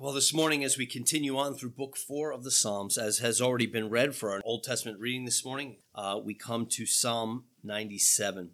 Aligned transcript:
Well, 0.00 0.12
this 0.12 0.34
morning, 0.34 0.64
as 0.64 0.76
we 0.76 0.86
continue 0.86 1.38
on 1.38 1.54
through 1.54 1.70
book 1.70 1.96
four 1.96 2.32
of 2.32 2.42
the 2.42 2.50
Psalms, 2.50 2.98
as 2.98 3.18
has 3.18 3.40
already 3.40 3.66
been 3.66 3.88
read 3.88 4.16
for 4.16 4.32
our 4.32 4.40
Old 4.44 4.64
Testament 4.64 4.98
reading 4.98 5.24
this 5.24 5.44
morning, 5.44 5.76
uh, 5.94 6.18
we 6.20 6.34
come 6.34 6.66
to 6.70 6.84
Psalm 6.84 7.44
97. 7.62 8.50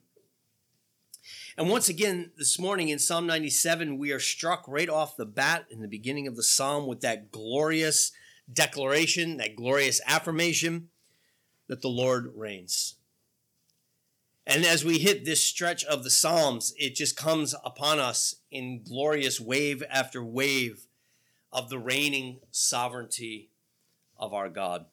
And 1.57 1.71
once 1.71 1.89
again, 1.89 2.33
this 2.37 2.59
morning 2.59 2.91
in 2.91 2.99
Psalm 2.99 3.27
97, 3.27 3.97
we 3.97 4.13
are 4.13 4.21
struck 4.21 4.67
right 4.69 4.91
off 4.91 5.17
the 5.17 5.25
bat 5.25 5.65
in 5.71 5.81
the 5.81 5.89
beginning 5.89 6.27
of 6.27 6.37
the 6.37 6.43
psalm 6.43 6.87
with 6.87 7.01
that 7.01 7.31
glorious 7.31 8.13
declaration, 8.53 9.39
that 9.39 9.57
glorious 9.57 10.03
affirmation 10.07 10.89
that 11.69 11.81
the 11.81 11.89
Lord 11.89 12.33
reigns. 12.37 12.97
And 14.47 14.67
as 14.67 14.85
we 14.85 14.99
hit 14.99 15.25
this 15.25 15.43
stretch 15.43 15.85
of 15.85 16.05
the 16.05 16.11
Psalms, 16.11 16.75
it 16.77 16.97
just 16.97 17.17
comes 17.17 17.55
upon 17.65 17.99
us 17.99 18.35
in 18.51 18.83
glorious 18.85 19.41
wave 19.41 19.83
after 19.91 20.23
wave 20.23 20.87
of 21.53 21.69
the 21.69 21.79
reigning 21.79 22.41
sovereignty 22.51 23.51
of 24.19 24.33
our 24.33 24.49
God. 24.49 24.87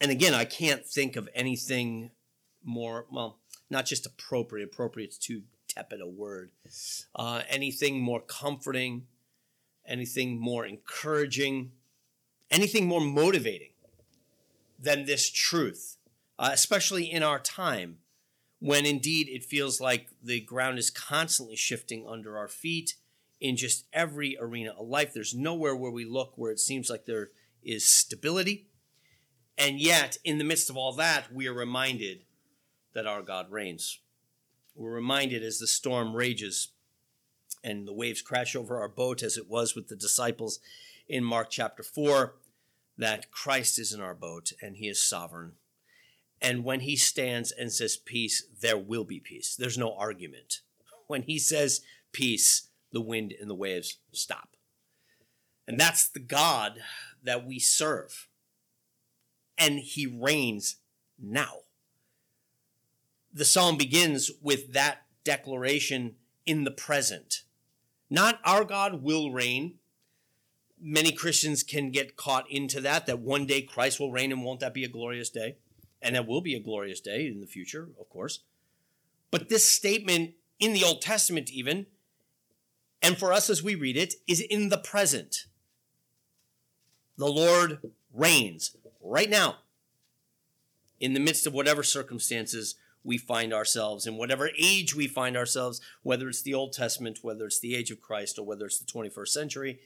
And 0.00 0.10
again, 0.10 0.34
I 0.34 0.44
can't 0.44 0.84
think 0.84 1.16
of 1.16 1.28
anything 1.34 2.10
more, 2.62 3.06
well, 3.10 3.38
not 3.70 3.86
just 3.86 4.06
appropriate, 4.06 4.64
Appropriate 4.64 4.74
appropriate's 4.74 5.18
too 5.18 5.42
tepid 5.68 6.00
a 6.00 6.06
word, 6.06 6.50
uh, 7.14 7.42
anything 7.48 8.00
more 8.00 8.20
comforting, 8.20 9.06
anything 9.86 10.38
more 10.38 10.64
encouraging, 10.66 11.72
anything 12.50 12.86
more 12.86 13.00
motivating 13.00 13.70
than 14.78 15.04
this 15.04 15.30
truth, 15.30 15.96
uh, 16.38 16.50
especially 16.52 17.04
in 17.04 17.22
our 17.22 17.38
time 17.38 17.98
when 18.60 18.86
indeed 18.86 19.28
it 19.28 19.44
feels 19.44 19.80
like 19.80 20.08
the 20.22 20.40
ground 20.40 20.78
is 20.78 20.90
constantly 20.90 21.56
shifting 21.56 22.06
under 22.08 22.38
our 22.38 22.48
feet 22.48 22.94
in 23.44 23.56
just 23.56 23.84
every 23.92 24.38
arena 24.40 24.70
of 24.70 24.88
life. 24.88 25.12
There's 25.12 25.34
nowhere 25.34 25.76
where 25.76 25.90
we 25.90 26.06
look 26.06 26.32
where 26.36 26.50
it 26.50 26.58
seems 26.58 26.88
like 26.88 27.04
there 27.04 27.28
is 27.62 27.86
stability. 27.86 28.68
And 29.58 29.78
yet, 29.78 30.16
in 30.24 30.38
the 30.38 30.44
midst 30.44 30.70
of 30.70 30.78
all 30.78 30.94
that, 30.94 31.30
we 31.30 31.46
are 31.46 31.52
reminded 31.52 32.22
that 32.94 33.06
our 33.06 33.20
God 33.20 33.50
reigns. 33.50 34.00
We're 34.74 34.94
reminded 34.94 35.42
as 35.42 35.58
the 35.58 35.66
storm 35.66 36.16
rages 36.16 36.68
and 37.62 37.86
the 37.86 37.92
waves 37.92 38.22
crash 38.22 38.56
over 38.56 38.78
our 38.78 38.88
boat, 38.88 39.22
as 39.22 39.36
it 39.36 39.46
was 39.46 39.74
with 39.74 39.88
the 39.88 39.96
disciples 39.96 40.58
in 41.06 41.22
Mark 41.22 41.50
chapter 41.50 41.82
4, 41.82 42.34
that 42.96 43.30
Christ 43.30 43.78
is 43.78 43.92
in 43.92 44.00
our 44.00 44.14
boat 44.14 44.54
and 44.62 44.78
he 44.78 44.88
is 44.88 45.06
sovereign. 45.06 45.52
And 46.40 46.64
when 46.64 46.80
he 46.80 46.96
stands 46.96 47.52
and 47.52 47.70
says 47.70 47.98
peace, 47.98 48.42
there 48.62 48.78
will 48.78 49.04
be 49.04 49.20
peace. 49.20 49.54
There's 49.54 49.76
no 49.76 49.94
argument. 49.94 50.60
When 51.06 51.24
he 51.24 51.38
says 51.38 51.82
peace, 52.12 52.68
the 52.94 53.00
wind 53.00 53.34
and 53.38 53.50
the 53.50 53.54
waves 53.54 53.98
stop. 54.12 54.56
And 55.66 55.78
that's 55.78 56.08
the 56.08 56.20
God 56.20 56.80
that 57.22 57.46
we 57.46 57.58
serve. 57.58 58.28
And 59.58 59.78
he 59.78 60.06
reigns 60.06 60.76
now. 61.18 61.60
The 63.32 63.44
psalm 63.44 63.76
begins 63.76 64.30
with 64.40 64.72
that 64.72 65.02
declaration 65.24 66.16
in 66.46 66.64
the 66.64 66.70
present. 66.70 67.42
Not 68.10 68.40
our 68.44 68.64
God 68.64 69.02
will 69.02 69.32
reign. 69.32 69.74
Many 70.80 71.12
Christians 71.12 71.62
can 71.62 71.90
get 71.90 72.16
caught 72.16 72.50
into 72.50 72.80
that, 72.82 73.06
that 73.06 73.20
one 73.20 73.46
day 73.46 73.62
Christ 73.62 73.98
will 73.98 74.12
reign, 74.12 74.32
and 74.32 74.44
won't 74.44 74.60
that 74.60 74.74
be 74.74 74.84
a 74.84 74.88
glorious 74.88 75.30
day? 75.30 75.56
And 76.02 76.14
that 76.14 76.26
will 76.26 76.42
be 76.42 76.54
a 76.54 76.60
glorious 76.60 77.00
day 77.00 77.26
in 77.26 77.40
the 77.40 77.46
future, 77.46 77.88
of 77.98 78.08
course. 78.10 78.40
But 79.30 79.48
this 79.48 79.68
statement 79.68 80.34
in 80.60 80.74
the 80.74 80.84
Old 80.84 81.00
Testament, 81.00 81.50
even, 81.50 81.86
and 83.02 83.16
for 83.16 83.32
us 83.32 83.50
as 83.50 83.62
we 83.62 83.74
read 83.74 83.96
it, 83.96 84.14
is 84.26 84.40
in 84.40 84.68
the 84.68 84.78
present. 84.78 85.46
The 87.16 87.26
Lord 87.26 87.78
reigns 88.12 88.76
right 89.02 89.30
now 89.30 89.56
in 91.00 91.12
the 91.12 91.20
midst 91.20 91.46
of 91.46 91.52
whatever 91.52 91.82
circumstances 91.82 92.76
we 93.04 93.18
find 93.18 93.52
ourselves, 93.52 94.06
in 94.06 94.16
whatever 94.16 94.50
age 94.58 94.94
we 94.94 95.06
find 95.06 95.36
ourselves, 95.36 95.80
whether 96.02 96.28
it's 96.28 96.42
the 96.42 96.54
Old 96.54 96.72
Testament, 96.72 97.18
whether 97.22 97.44
it's 97.44 97.60
the 97.60 97.74
age 97.74 97.90
of 97.90 98.00
Christ, 98.00 98.38
or 98.38 98.44
whether 98.44 98.64
it's 98.64 98.78
the 98.78 98.90
21st 98.90 99.28
century, 99.28 99.80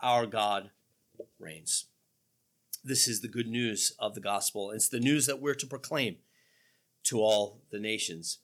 our 0.00 0.26
God 0.26 0.70
reigns. 1.38 1.86
This 2.82 3.06
is 3.06 3.20
the 3.20 3.28
good 3.28 3.46
news 3.46 3.94
of 3.98 4.14
the 4.14 4.20
gospel. 4.20 4.72
It's 4.72 4.88
the 4.88 5.00
news 5.00 5.26
that 5.26 5.40
we're 5.40 5.54
to 5.54 5.66
proclaim 5.66 6.16
to 7.04 7.20
all 7.20 7.60
the 7.70 7.78
nations. 7.78 8.38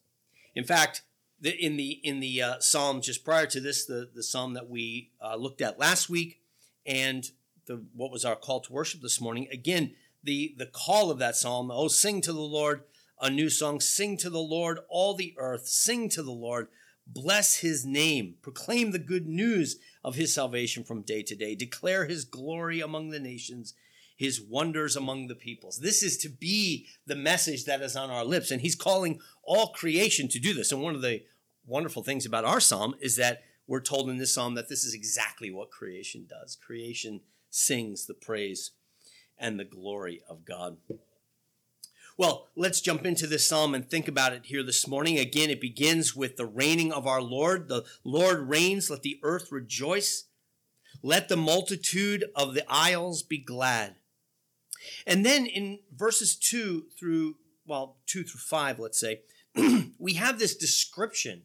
In 0.54 0.64
fact, 0.64 1.02
the, 1.40 1.50
in 1.50 1.76
the 1.76 2.00
in 2.02 2.20
the 2.20 2.42
uh, 2.42 2.58
psalm 2.60 3.00
just 3.00 3.24
prior 3.24 3.46
to 3.46 3.60
this, 3.60 3.86
the 3.86 4.10
the 4.14 4.22
psalm 4.22 4.54
that 4.54 4.68
we 4.68 5.10
uh, 5.22 5.36
looked 5.36 5.60
at 5.60 5.78
last 5.78 6.08
week, 6.10 6.40
and 6.86 7.30
the 7.66 7.84
what 7.94 8.10
was 8.10 8.24
our 8.24 8.36
call 8.36 8.60
to 8.60 8.72
worship 8.72 9.00
this 9.00 9.20
morning. 9.20 9.48
Again, 9.52 9.94
the 10.22 10.54
the 10.58 10.66
call 10.66 11.10
of 11.10 11.18
that 11.18 11.36
psalm. 11.36 11.70
Oh, 11.70 11.88
sing 11.88 12.20
to 12.22 12.32
the 12.32 12.40
Lord 12.40 12.82
a 13.20 13.30
new 13.30 13.48
song. 13.48 13.80
Sing 13.80 14.16
to 14.18 14.30
the 14.30 14.38
Lord 14.38 14.80
all 14.88 15.14
the 15.14 15.34
earth. 15.38 15.66
Sing 15.66 16.08
to 16.10 16.22
the 16.22 16.30
Lord. 16.30 16.68
Bless 17.06 17.58
His 17.58 17.84
name. 17.84 18.36
Proclaim 18.42 18.92
the 18.92 18.98
good 18.98 19.26
news 19.26 19.78
of 20.04 20.14
His 20.14 20.34
salvation 20.34 20.84
from 20.84 21.02
day 21.02 21.22
to 21.22 21.34
day. 21.34 21.54
Declare 21.54 22.06
His 22.06 22.24
glory 22.24 22.80
among 22.80 23.10
the 23.10 23.20
nations 23.20 23.74
his 24.20 24.38
wonders 24.38 24.96
among 24.96 25.28
the 25.28 25.34
peoples. 25.34 25.78
This 25.78 26.02
is 26.02 26.18
to 26.18 26.28
be 26.28 26.86
the 27.06 27.16
message 27.16 27.64
that 27.64 27.80
is 27.80 27.96
on 27.96 28.10
our 28.10 28.22
lips. 28.22 28.50
And 28.50 28.60
he's 28.60 28.74
calling 28.74 29.18
all 29.42 29.68
creation 29.68 30.28
to 30.28 30.38
do 30.38 30.52
this. 30.52 30.72
And 30.72 30.82
one 30.82 30.94
of 30.94 31.00
the 31.00 31.22
wonderful 31.66 32.02
things 32.02 32.26
about 32.26 32.44
our 32.44 32.60
psalm 32.60 32.94
is 33.00 33.16
that 33.16 33.40
we're 33.66 33.80
told 33.80 34.10
in 34.10 34.18
this 34.18 34.34
psalm 34.34 34.56
that 34.56 34.68
this 34.68 34.84
is 34.84 34.92
exactly 34.92 35.50
what 35.50 35.70
creation 35.70 36.26
does. 36.28 36.54
Creation 36.54 37.22
sings 37.48 38.04
the 38.04 38.12
praise 38.12 38.72
and 39.38 39.58
the 39.58 39.64
glory 39.64 40.20
of 40.28 40.44
God. 40.44 40.76
Well, 42.18 42.48
let's 42.54 42.82
jump 42.82 43.06
into 43.06 43.26
this 43.26 43.48
psalm 43.48 43.74
and 43.74 43.88
think 43.88 44.06
about 44.06 44.34
it 44.34 44.44
here 44.44 44.62
this 44.62 44.86
morning. 44.86 45.18
Again, 45.18 45.48
it 45.48 45.62
begins 45.62 46.14
with 46.14 46.36
the 46.36 46.44
reigning 46.44 46.92
of 46.92 47.06
our 47.06 47.22
Lord. 47.22 47.68
The 47.68 47.86
Lord 48.04 48.50
reigns, 48.50 48.90
let 48.90 49.00
the 49.00 49.18
earth 49.22 49.50
rejoice. 49.50 50.24
Let 51.02 51.30
the 51.30 51.38
multitude 51.38 52.26
of 52.36 52.52
the 52.52 52.70
isles 52.70 53.22
be 53.22 53.38
glad. 53.38 53.94
And 55.06 55.24
then 55.24 55.46
in 55.46 55.80
verses 55.94 56.36
2 56.36 56.86
through, 56.98 57.36
well, 57.66 57.98
2 58.06 58.24
through 58.24 58.40
5, 58.40 58.78
let's 58.78 59.00
say, 59.00 59.22
we 59.98 60.14
have 60.14 60.38
this 60.38 60.56
description, 60.56 61.42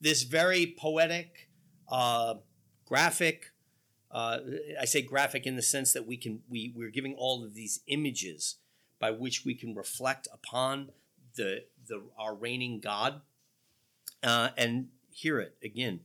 this 0.00 0.22
very 0.22 0.74
poetic, 0.78 1.48
uh, 1.90 2.34
graphic, 2.86 3.52
uh, 4.10 4.38
I 4.80 4.84
say 4.86 5.02
graphic 5.02 5.46
in 5.46 5.56
the 5.56 5.62
sense 5.62 5.92
that 5.92 6.06
we 6.06 6.16
can, 6.16 6.40
we, 6.48 6.72
we're 6.74 6.90
giving 6.90 7.14
all 7.14 7.44
of 7.44 7.54
these 7.54 7.80
images 7.86 8.56
by 8.98 9.10
which 9.10 9.44
we 9.44 9.54
can 9.54 9.74
reflect 9.74 10.26
upon 10.32 10.90
the, 11.36 11.64
the 11.86 12.02
our 12.18 12.34
reigning 12.34 12.80
God 12.80 13.22
uh, 14.22 14.50
and 14.56 14.88
hear 15.10 15.38
it 15.38 15.56
again. 15.62 16.00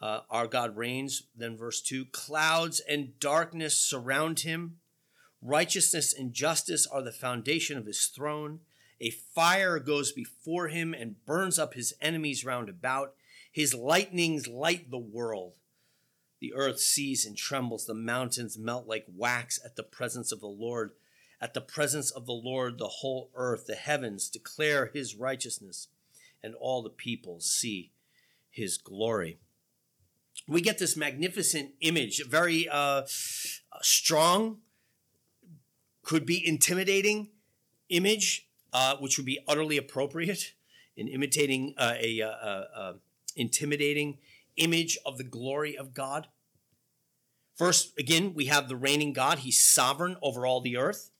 Uh, 0.00 0.20
our 0.30 0.46
God 0.46 0.76
reigns. 0.76 1.24
Then 1.36 1.56
verse 1.56 1.80
2 1.82 2.06
clouds 2.06 2.80
and 2.88 3.18
darkness 3.20 3.76
surround 3.76 4.40
him. 4.40 4.76
Righteousness 5.42 6.12
and 6.12 6.32
justice 6.32 6.86
are 6.86 7.02
the 7.02 7.12
foundation 7.12 7.78
of 7.78 7.86
his 7.86 8.06
throne. 8.06 8.60
A 9.00 9.10
fire 9.10 9.78
goes 9.78 10.12
before 10.12 10.68
him 10.68 10.92
and 10.92 11.24
burns 11.24 11.58
up 11.58 11.74
his 11.74 11.94
enemies 12.00 12.44
round 12.44 12.68
about. 12.68 13.14
His 13.50 13.74
lightnings 13.74 14.46
light 14.46 14.90
the 14.90 14.98
world. 14.98 15.54
The 16.40 16.52
earth 16.54 16.80
sees 16.80 17.24
and 17.24 17.36
trembles. 17.36 17.86
The 17.86 17.94
mountains 17.94 18.58
melt 18.58 18.86
like 18.86 19.06
wax 19.14 19.58
at 19.64 19.76
the 19.76 19.82
presence 19.82 20.32
of 20.32 20.40
the 20.40 20.46
Lord. 20.46 20.92
At 21.40 21.54
the 21.54 21.60
presence 21.62 22.10
of 22.10 22.26
the 22.26 22.32
Lord, 22.32 22.78
the 22.78 22.88
whole 22.88 23.30
earth, 23.34 23.66
the 23.66 23.74
heavens 23.74 24.28
declare 24.28 24.90
his 24.92 25.16
righteousness, 25.16 25.88
and 26.42 26.54
all 26.54 26.82
the 26.82 26.90
people 26.90 27.40
see 27.40 27.92
his 28.50 28.76
glory. 28.76 29.38
We 30.46 30.60
get 30.60 30.78
this 30.78 30.96
magnificent 30.96 31.70
image, 31.80 32.22
very 32.26 32.68
uh, 32.68 33.04
strong, 33.80 34.58
could 36.10 36.26
be 36.26 36.44
intimidating 36.44 37.28
image, 37.88 38.48
uh, 38.72 38.96
which 38.96 39.16
would 39.16 39.24
be 39.24 39.38
utterly 39.46 39.76
appropriate 39.76 40.54
in 40.96 41.06
imitating 41.06 41.72
uh, 41.78 41.94
a, 42.00 42.20
uh, 42.20 42.26
uh, 42.26 42.64
uh, 42.76 42.92
intimidating 43.36 44.18
image 44.56 44.98
of 45.06 45.18
the 45.18 45.22
glory 45.22 45.78
of 45.78 45.94
God. 45.94 46.26
First, 47.56 47.96
again, 47.96 48.34
we 48.34 48.46
have 48.46 48.68
the 48.68 48.74
reigning 48.74 49.12
God. 49.12 49.40
He's 49.40 49.60
sovereign 49.60 50.16
over 50.20 50.44
all 50.44 50.60
the 50.60 50.76
earth. 50.76 51.12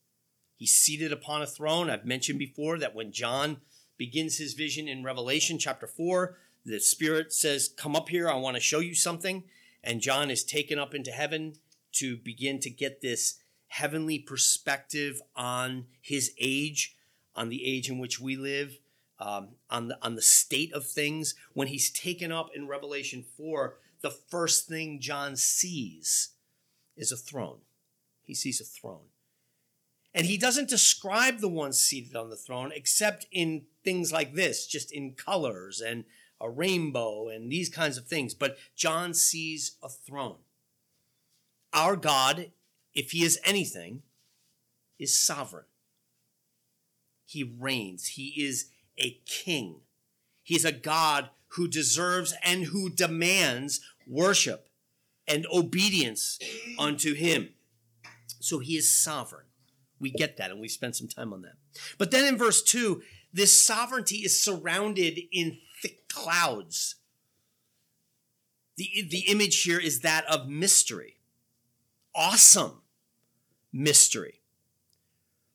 He's 0.56 0.74
seated 0.74 1.12
upon 1.12 1.40
a 1.40 1.46
throne. 1.46 1.88
I've 1.88 2.04
mentioned 2.04 2.40
before 2.40 2.76
that 2.80 2.92
when 2.92 3.12
John 3.12 3.58
begins 3.96 4.38
his 4.38 4.54
vision 4.54 4.88
in 4.88 5.04
Revelation 5.04 5.56
chapter 5.60 5.86
4, 5.86 6.36
the 6.64 6.80
Spirit 6.80 7.32
says, 7.32 7.68
Come 7.68 7.94
up 7.94 8.08
here, 8.08 8.28
I 8.28 8.34
want 8.34 8.56
to 8.56 8.60
show 8.60 8.80
you 8.80 8.96
something. 8.96 9.44
And 9.84 10.00
John 10.00 10.32
is 10.32 10.42
taken 10.42 10.80
up 10.80 10.96
into 10.96 11.12
heaven 11.12 11.54
to 11.92 12.16
begin 12.16 12.58
to 12.58 12.70
get 12.70 13.02
this 13.02 13.39
heavenly 13.70 14.18
perspective 14.18 15.22
on 15.34 15.86
his 16.00 16.32
age, 16.38 16.96
on 17.34 17.48
the 17.48 17.64
age 17.64 17.88
in 17.88 17.98
which 17.98 18.20
we 18.20 18.36
live, 18.36 18.78
um, 19.18 19.50
on 19.68 19.88
the 19.88 19.98
on 20.02 20.16
the 20.16 20.22
state 20.22 20.72
of 20.72 20.86
things. 20.86 21.34
When 21.54 21.68
he's 21.68 21.90
taken 21.90 22.32
up 22.32 22.50
in 22.54 22.68
Revelation 22.68 23.24
four, 23.36 23.78
the 24.00 24.10
first 24.10 24.66
thing 24.66 25.00
John 25.00 25.36
sees 25.36 26.30
is 26.96 27.12
a 27.12 27.16
throne. 27.16 27.58
He 28.22 28.34
sees 28.34 28.60
a 28.60 28.64
throne. 28.64 29.08
And 30.12 30.26
he 30.26 30.36
doesn't 30.36 30.68
describe 30.68 31.38
the 31.38 31.48
one 31.48 31.72
seated 31.72 32.16
on 32.16 32.30
the 32.30 32.36
throne 32.36 32.72
except 32.74 33.26
in 33.30 33.66
things 33.84 34.12
like 34.12 34.34
this, 34.34 34.66
just 34.66 34.90
in 34.90 35.12
colors 35.12 35.80
and 35.80 36.04
a 36.40 36.50
rainbow 36.50 37.28
and 37.28 37.52
these 37.52 37.68
kinds 37.68 37.96
of 37.96 38.06
things. 38.06 38.34
But 38.34 38.56
John 38.74 39.14
sees 39.14 39.76
a 39.82 39.88
throne. 39.88 40.38
Our 41.72 41.94
God, 41.94 42.50
if 42.94 43.12
he 43.12 43.24
is 43.24 43.38
anything, 43.44 44.02
is 44.98 45.16
sovereign. 45.16 45.64
He 47.24 47.44
reigns. 47.44 48.08
He 48.08 48.34
is 48.44 48.70
a 48.98 49.20
king. 49.26 49.80
He's 50.42 50.64
a 50.64 50.72
God 50.72 51.30
who 51.54 51.68
deserves 51.68 52.34
and 52.42 52.64
who 52.64 52.90
demands 52.90 53.80
worship 54.06 54.68
and 55.26 55.46
obedience 55.52 56.38
unto 56.78 57.14
him. 57.14 57.50
So 58.40 58.58
he 58.58 58.76
is 58.76 58.92
sovereign. 58.92 59.46
We 60.00 60.10
get 60.10 60.38
that, 60.38 60.50
and 60.50 60.60
we 60.60 60.68
spent 60.68 60.96
some 60.96 61.08
time 61.08 61.32
on 61.32 61.42
that. 61.42 61.54
But 61.98 62.10
then 62.10 62.24
in 62.24 62.38
verse 62.38 62.62
2, 62.62 63.02
this 63.32 63.64
sovereignty 63.64 64.16
is 64.16 64.42
surrounded 64.42 65.20
in 65.30 65.58
thick 65.82 66.08
clouds. 66.08 66.96
The, 68.76 68.88
the 69.08 69.24
image 69.28 69.62
here 69.62 69.78
is 69.78 70.00
that 70.00 70.24
of 70.24 70.48
mystery, 70.48 71.19
awesome 72.14 72.82
mystery, 73.72 74.40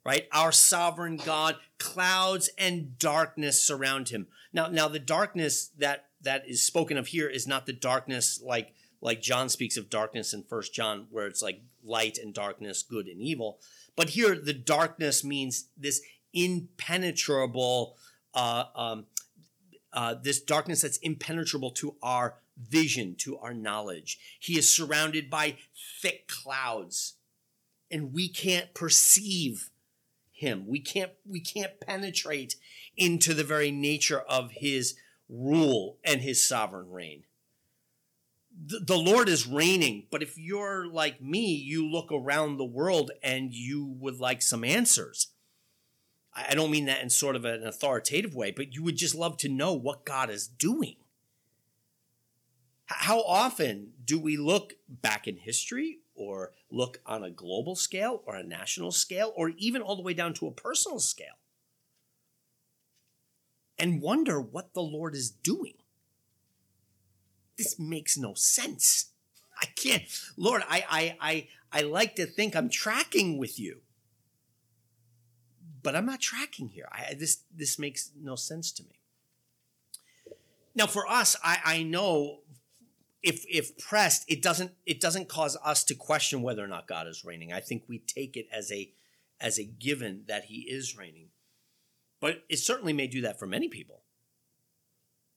right? 0.05 0.27
Our 0.31 0.51
sovereign 0.51 1.17
God, 1.17 1.57
clouds 1.77 2.49
and 2.57 2.97
darkness 2.97 3.61
surround 3.61 4.09
him. 4.09 4.27
Now, 4.53 4.67
now 4.67 4.87
the 4.87 4.99
darkness 4.99 5.71
that 5.77 6.05
that 6.21 6.47
is 6.47 6.63
spoken 6.63 6.97
of 6.97 7.07
here 7.07 7.27
is 7.27 7.47
not 7.47 7.65
the 7.65 7.73
darkness 7.73 8.41
like 8.43 8.73
like 9.01 9.21
John 9.21 9.49
speaks 9.49 9.77
of 9.77 9.89
darkness 9.89 10.33
in 10.33 10.43
First 10.43 10.73
John, 10.73 11.07
where 11.11 11.27
it's 11.27 11.41
like 11.41 11.61
light 11.83 12.17
and 12.17 12.33
darkness, 12.33 12.81
good 12.81 13.07
and 13.07 13.21
evil. 13.21 13.59
But 13.95 14.09
here, 14.09 14.35
the 14.35 14.53
darkness 14.53 15.23
means 15.23 15.67
this 15.77 16.01
impenetrable, 16.33 17.97
uh, 18.33 18.63
um, 18.75 19.05
uh, 19.93 20.15
this 20.15 20.41
darkness 20.41 20.81
that's 20.81 20.97
impenetrable 20.97 21.71
to 21.71 21.95
our 22.01 22.37
vision, 22.57 23.15
to 23.19 23.37
our 23.37 23.53
knowledge. 23.53 24.19
He 24.39 24.57
is 24.57 24.73
surrounded 24.73 25.29
by 25.29 25.57
thick 26.01 26.27
clouds, 26.27 27.15
and 27.91 28.13
we 28.13 28.27
can't 28.27 28.73
perceive 28.73 29.69
him. 30.31 30.67
We 30.67 30.79
can't 30.79 31.11
we 31.25 31.39
can't 31.39 31.79
penetrate 31.79 32.55
into 32.97 33.33
the 33.33 33.43
very 33.43 33.71
nature 33.71 34.19
of 34.19 34.51
his 34.51 34.95
rule 35.29 35.97
and 36.03 36.21
his 36.21 36.47
sovereign 36.47 36.91
reign 36.91 37.23
the 38.57 38.97
Lord 38.97 39.27
is 39.27 39.47
reigning, 39.47 40.07
but 40.09 40.23
if 40.23 40.37
you're 40.37 40.87
like 40.87 41.21
me, 41.21 41.53
you 41.53 41.89
look 41.89 42.11
around 42.11 42.57
the 42.57 42.65
world 42.65 43.11
and 43.21 43.53
you 43.53 43.85
would 43.99 44.19
like 44.19 44.41
some 44.41 44.63
answers. 44.63 45.27
I 46.33 46.53
don't 46.55 46.71
mean 46.71 46.85
that 46.85 47.01
in 47.01 47.09
sort 47.09 47.35
of 47.35 47.45
an 47.45 47.65
authoritative 47.65 48.35
way, 48.35 48.51
but 48.51 48.73
you 48.73 48.83
would 48.83 48.97
just 48.97 49.15
love 49.15 49.37
to 49.37 49.49
know 49.49 49.73
what 49.73 50.05
God 50.05 50.29
is 50.29 50.47
doing. 50.47 50.95
How 52.85 53.21
often 53.21 53.93
do 54.03 54.19
we 54.19 54.37
look 54.37 54.73
back 54.87 55.27
in 55.27 55.37
history 55.37 55.99
or 56.13 56.51
look 56.69 57.01
on 57.05 57.23
a 57.23 57.31
global 57.31 57.75
scale 57.75 58.21
or 58.25 58.35
a 58.35 58.43
national 58.43 58.91
scale 58.91 59.33
or 59.35 59.49
even 59.57 59.81
all 59.81 59.95
the 59.95 60.01
way 60.03 60.13
down 60.13 60.33
to 60.35 60.47
a 60.47 60.51
personal 60.51 60.99
scale 60.99 61.39
and 63.79 64.01
wonder 64.01 64.39
what 64.39 64.73
the 64.73 64.81
Lord 64.81 65.15
is 65.15 65.29
doing? 65.31 65.73
this 67.57 67.79
makes 67.79 68.17
no 68.17 68.33
sense. 68.33 69.11
I 69.61 69.67
can't, 69.75 70.03
Lord, 70.37 70.63
I, 70.67 70.83
I, 70.89 71.17
I, 71.21 71.47
I 71.71 71.81
like 71.81 72.15
to 72.15 72.25
think 72.25 72.55
I'm 72.55 72.69
tracking 72.69 73.37
with 73.37 73.59
you, 73.59 73.81
but 75.81 75.95
I'm 75.95 76.05
not 76.05 76.19
tracking 76.19 76.69
here. 76.69 76.87
I, 76.91 77.13
this, 77.13 77.39
this 77.55 77.79
makes 77.79 78.11
no 78.19 78.35
sense 78.35 78.71
to 78.73 78.83
me. 78.83 78.99
Now, 80.73 80.87
for 80.87 81.07
us, 81.07 81.37
I, 81.41 81.59
I 81.63 81.83
know 81.83 82.39
if 83.25 83.43
if 83.49 83.77
pressed, 83.79 84.23
it 84.27 84.41
doesn't 84.41 84.71
it 84.85 85.01
doesn't 85.01 85.27
cause 85.27 85.57
us 85.65 85.83
to 85.85 85.95
question 85.95 86.43
whether 86.43 86.63
or 86.63 86.67
not 86.67 86.87
God 86.87 87.07
is 87.07 87.25
reigning. 87.25 87.51
I 87.51 87.59
think 87.59 87.83
we 87.87 87.97
take 87.97 88.37
it 88.37 88.47
as 88.53 88.71
a 88.71 88.91
as 89.41 89.59
a 89.59 89.65
given 89.65 90.23
that 90.27 90.45
He 90.45 90.67
is 90.69 90.95
reigning, 90.95 91.29
but 92.21 92.43
it 92.47 92.59
certainly 92.59 92.93
may 92.93 93.07
do 93.07 93.21
that 93.21 93.39
for 93.39 93.47
many 93.47 93.67
people. 93.67 94.03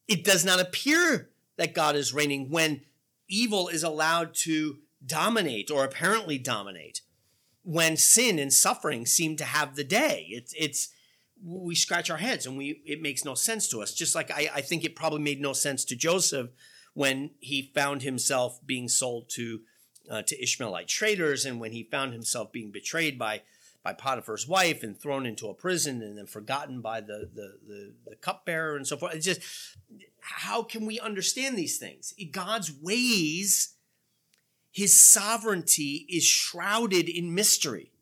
It 0.06 0.22
does 0.22 0.44
not 0.44 0.60
appear 0.60 1.30
that 1.56 1.74
God 1.74 1.96
is 1.96 2.14
reigning 2.14 2.50
when 2.50 2.82
evil 3.26 3.68
is 3.68 3.82
allowed 3.82 4.34
to 4.34 4.78
dominate 5.04 5.70
or 5.70 5.84
apparently 5.84 6.38
dominate. 6.38 7.00
When 7.62 7.96
sin 7.96 8.38
and 8.38 8.52
suffering 8.52 9.06
seem 9.06 9.36
to 9.36 9.44
have 9.44 9.76
the 9.76 9.84
day, 9.84 10.26
it's 10.28 10.52
it's 10.58 10.90
we 11.42 11.74
scratch 11.74 12.10
our 12.10 12.18
heads 12.18 12.44
and 12.44 12.58
we 12.58 12.82
it 12.84 13.00
makes 13.00 13.24
no 13.24 13.34
sense 13.34 13.66
to 13.68 13.80
us. 13.80 13.94
Just 13.94 14.14
like 14.14 14.30
I, 14.30 14.50
I 14.56 14.60
think 14.60 14.84
it 14.84 14.94
probably 14.94 15.20
made 15.20 15.40
no 15.40 15.54
sense 15.54 15.86
to 15.86 15.96
Joseph 15.96 16.50
when 16.98 17.30
he 17.38 17.62
found 17.62 18.02
himself 18.02 18.58
being 18.66 18.88
sold 18.88 19.28
to 19.28 19.60
uh, 20.10 20.20
to 20.22 20.42
Ishmaelite 20.42 20.88
traders 20.88 21.44
and 21.44 21.60
when 21.60 21.70
he 21.70 21.84
found 21.84 22.12
himself 22.12 22.50
being 22.50 22.72
betrayed 22.72 23.16
by 23.16 23.42
by 23.84 23.92
Potiphar's 23.92 24.48
wife 24.48 24.82
and 24.82 24.98
thrown 24.98 25.24
into 25.24 25.46
a 25.46 25.54
prison 25.54 26.02
and 26.02 26.18
then 26.18 26.26
forgotten 26.26 26.80
by 26.80 27.00
the 27.00 27.30
the 27.32 27.58
the, 27.64 27.94
the 28.04 28.16
cupbearer 28.16 28.74
and 28.74 28.84
so 28.84 28.96
forth. 28.96 29.14
It's 29.14 29.24
just 29.24 29.40
how 30.18 30.64
can 30.64 30.86
we 30.86 30.98
understand 30.98 31.56
these 31.56 31.78
things? 31.78 32.12
God's 32.32 32.72
ways, 32.72 33.74
his 34.72 35.00
sovereignty 35.00 36.04
is 36.08 36.24
shrouded 36.24 37.08
in 37.08 37.32
mystery. 37.32 37.92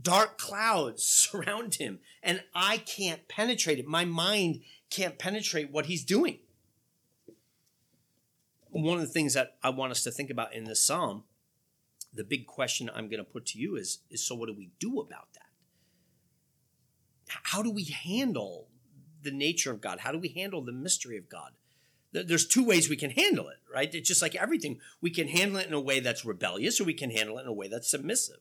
Dark 0.00 0.38
clouds 0.38 1.04
surround 1.30 1.74
him, 1.74 1.98
and 2.22 2.44
I 2.54 2.78
can't 2.78 3.28
penetrate 3.28 3.78
it. 3.78 3.86
My 3.86 4.06
mind 4.06 4.62
can't 4.88 5.18
penetrate 5.18 5.70
what 5.70 5.84
he's 5.84 6.02
doing. 6.02 6.38
One 8.72 8.98
of 8.98 9.02
the 9.06 9.12
things 9.12 9.34
that 9.34 9.56
I 9.62 9.68
want 9.68 9.92
us 9.92 10.02
to 10.04 10.10
think 10.10 10.30
about 10.30 10.54
in 10.54 10.64
this 10.64 10.82
psalm, 10.82 11.24
the 12.12 12.24
big 12.24 12.46
question 12.46 12.90
I'm 12.92 13.08
going 13.08 13.18
to 13.18 13.30
put 13.30 13.46
to 13.46 13.58
you 13.58 13.76
is, 13.76 13.98
is 14.10 14.26
so 14.26 14.34
what 14.34 14.46
do 14.46 14.54
we 14.54 14.70
do 14.80 14.98
about 14.98 15.28
that? 15.34 15.42
How 17.44 17.62
do 17.62 17.70
we 17.70 17.84
handle 17.84 18.68
the 19.22 19.30
nature 19.30 19.70
of 19.70 19.80
God? 19.80 20.00
How 20.00 20.10
do 20.10 20.18
we 20.18 20.28
handle 20.28 20.62
the 20.62 20.72
mystery 20.72 21.18
of 21.18 21.28
God? 21.28 21.52
There's 22.12 22.46
two 22.46 22.64
ways 22.64 22.88
we 22.88 22.96
can 22.96 23.10
handle 23.10 23.48
it, 23.48 23.58
right? 23.72 23.94
It's 23.94 24.08
just 24.08 24.20
like 24.20 24.34
everything. 24.34 24.80
We 25.00 25.10
can 25.10 25.28
handle 25.28 25.58
it 25.58 25.66
in 25.66 25.72
a 25.72 25.80
way 25.80 26.00
that's 26.00 26.24
rebellious 26.24 26.80
or 26.80 26.84
we 26.84 26.94
can 26.94 27.10
handle 27.10 27.38
it 27.38 27.42
in 27.42 27.48
a 27.48 27.52
way 27.52 27.68
that's 27.68 27.90
submissive. 27.90 28.40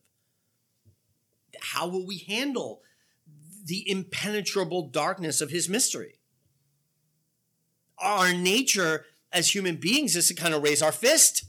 How 1.59 1.87
will 1.87 2.05
we 2.05 2.17
handle 2.19 2.81
the 3.63 3.89
impenetrable 3.89 4.87
darkness 4.87 5.39
of 5.39 5.51
his 5.51 5.69
mystery? 5.69 6.19
Our 7.97 8.33
nature 8.33 9.05
as 9.31 9.53
human 9.53 9.77
beings 9.77 10.15
is 10.15 10.27
to 10.27 10.33
kind 10.33 10.53
of 10.53 10.63
raise 10.63 10.81
our 10.81 10.91
fist. 10.91 11.45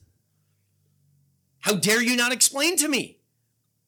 How 1.60 1.74
dare 1.74 2.02
you 2.02 2.16
not 2.16 2.32
explain 2.32 2.76
to 2.78 2.88
me? 2.88 3.18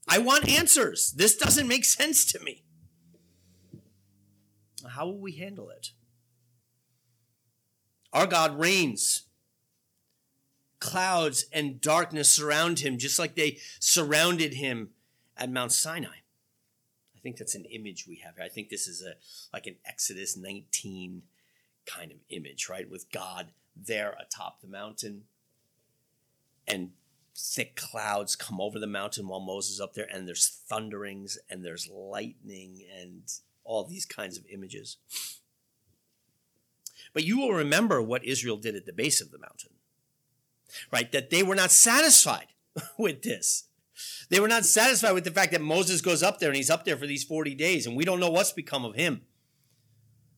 I 0.09 0.19
want 0.19 0.49
answers. 0.49 1.13
This 1.13 1.37
doesn't 1.37 1.69
make 1.69 1.85
sense 1.85 2.25
to 2.33 2.41
me. 2.41 2.63
How 4.87 5.07
will 5.07 5.19
we 5.19 5.33
handle 5.33 5.71
it? 5.71 5.91
Our 8.13 8.27
God 8.27 8.59
reigns. 8.59 9.23
Clouds 10.79 11.47
and 11.53 11.81
darkness 11.81 12.31
surround 12.31 12.81
him, 12.81 12.99
just 12.99 13.19
like 13.19 13.35
they 13.35 13.59
surrounded 13.81 14.55
him 14.55 14.91
at 15.37 15.51
Mount 15.51 15.73
Sinai. 15.73 16.19
I 17.17 17.21
think 17.23 17.39
that's 17.39 17.55
an 17.55 17.65
image 17.65 18.07
we 18.07 18.17
have 18.17 18.37
here. 18.37 18.45
I 18.45 18.49
think 18.49 18.69
this 18.69 18.87
is 18.87 19.03
a 19.03 19.15
like 19.53 19.67
an 19.67 19.77
Exodus 19.87 20.37
19 20.37 21.23
kind 21.87 22.13
of 22.13 22.19
image, 22.29 22.69
right? 22.69 22.89
With 22.89 23.11
God 23.11 23.49
there 23.77 24.17
atop 24.21 24.61
the 24.61 24.69
mountain 24.69 25.23
and 26.67 26.91
thick 27.37 27.77
clouds 27.77 28.37
come 28.37 28.61
over 28.61 28.79
the 28.79 28.87
mountain 28.87 29.29
while 29.29 29.41
Moses 29.41 29.75
is 29.75 29.81
up 29.81 29.95
there, 29.95 30.07
and 30.11 30.27
there's 30.27 30.61
thunderings 30.69 31.39
and 31.51 31.65
there's 31.65 31.89
lightning 31.91 32.85
and 33.01 33.23
all 33.65 33.85
these 33.85 34.07
kinds 34.07 34.39
of 34.39 34.45
images. 34.53 34.97
But 37.13 37.25
you 37.25 37.39
will 37.39 37.53
remember 37.53 38.03
what 38.03 38.25
Israel 38.25 38.57
did 38.57 38.75
at 38.75 38.87
the 38.87 38.93
base 38.93 39.21
of 39.21 39.31
the 39.31 39.39
mountain, 39.39 39.71
right? 40.93 41.11
That 41.13 41.31
they 41.31 41.43
were 41.43 41.55
not 41.55 41.71
satisfied 41.71 42.49
with 42.99 43.23
this. 43.23 43.65
They 44.29 44.41
were 44.41 44.49
not 44.49 44.65
satisfied 44.65 45.13
with 45.13 45.25
the 45.25 45.31
fact 45.31 45.53
that 45.53 45.61
Moses 45.61 46.01
goes 46.01 46.23
up 46.23 46.41
there 46.41 46.49
and 46.49 46.57
he's 46.57 46.71
up 46.71 46.85
there 46.85 46.97
for 46.97 47.07
these 47.07 47.23
40 47.23 47.55
days 47.55 47.87
and 47.87 47.97
we 47.97 48.05
don't 48.05 48.19
know 48.19 48.31
what's 48.31 48.53
become 48.53 48.85
of 48.85 48.97
him. 48.97 49.23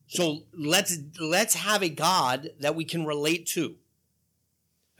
So 0.07 0.43
let's 0.53 0.97
let's 1.19 1.55
have 1.55 1.83
a 1.83 1.89
God 1.89 2.49
that 2.59 2.75
we 2.75 2.85
can 2.85 3.05
relate 3.05 3.45
to. 3.47 3.75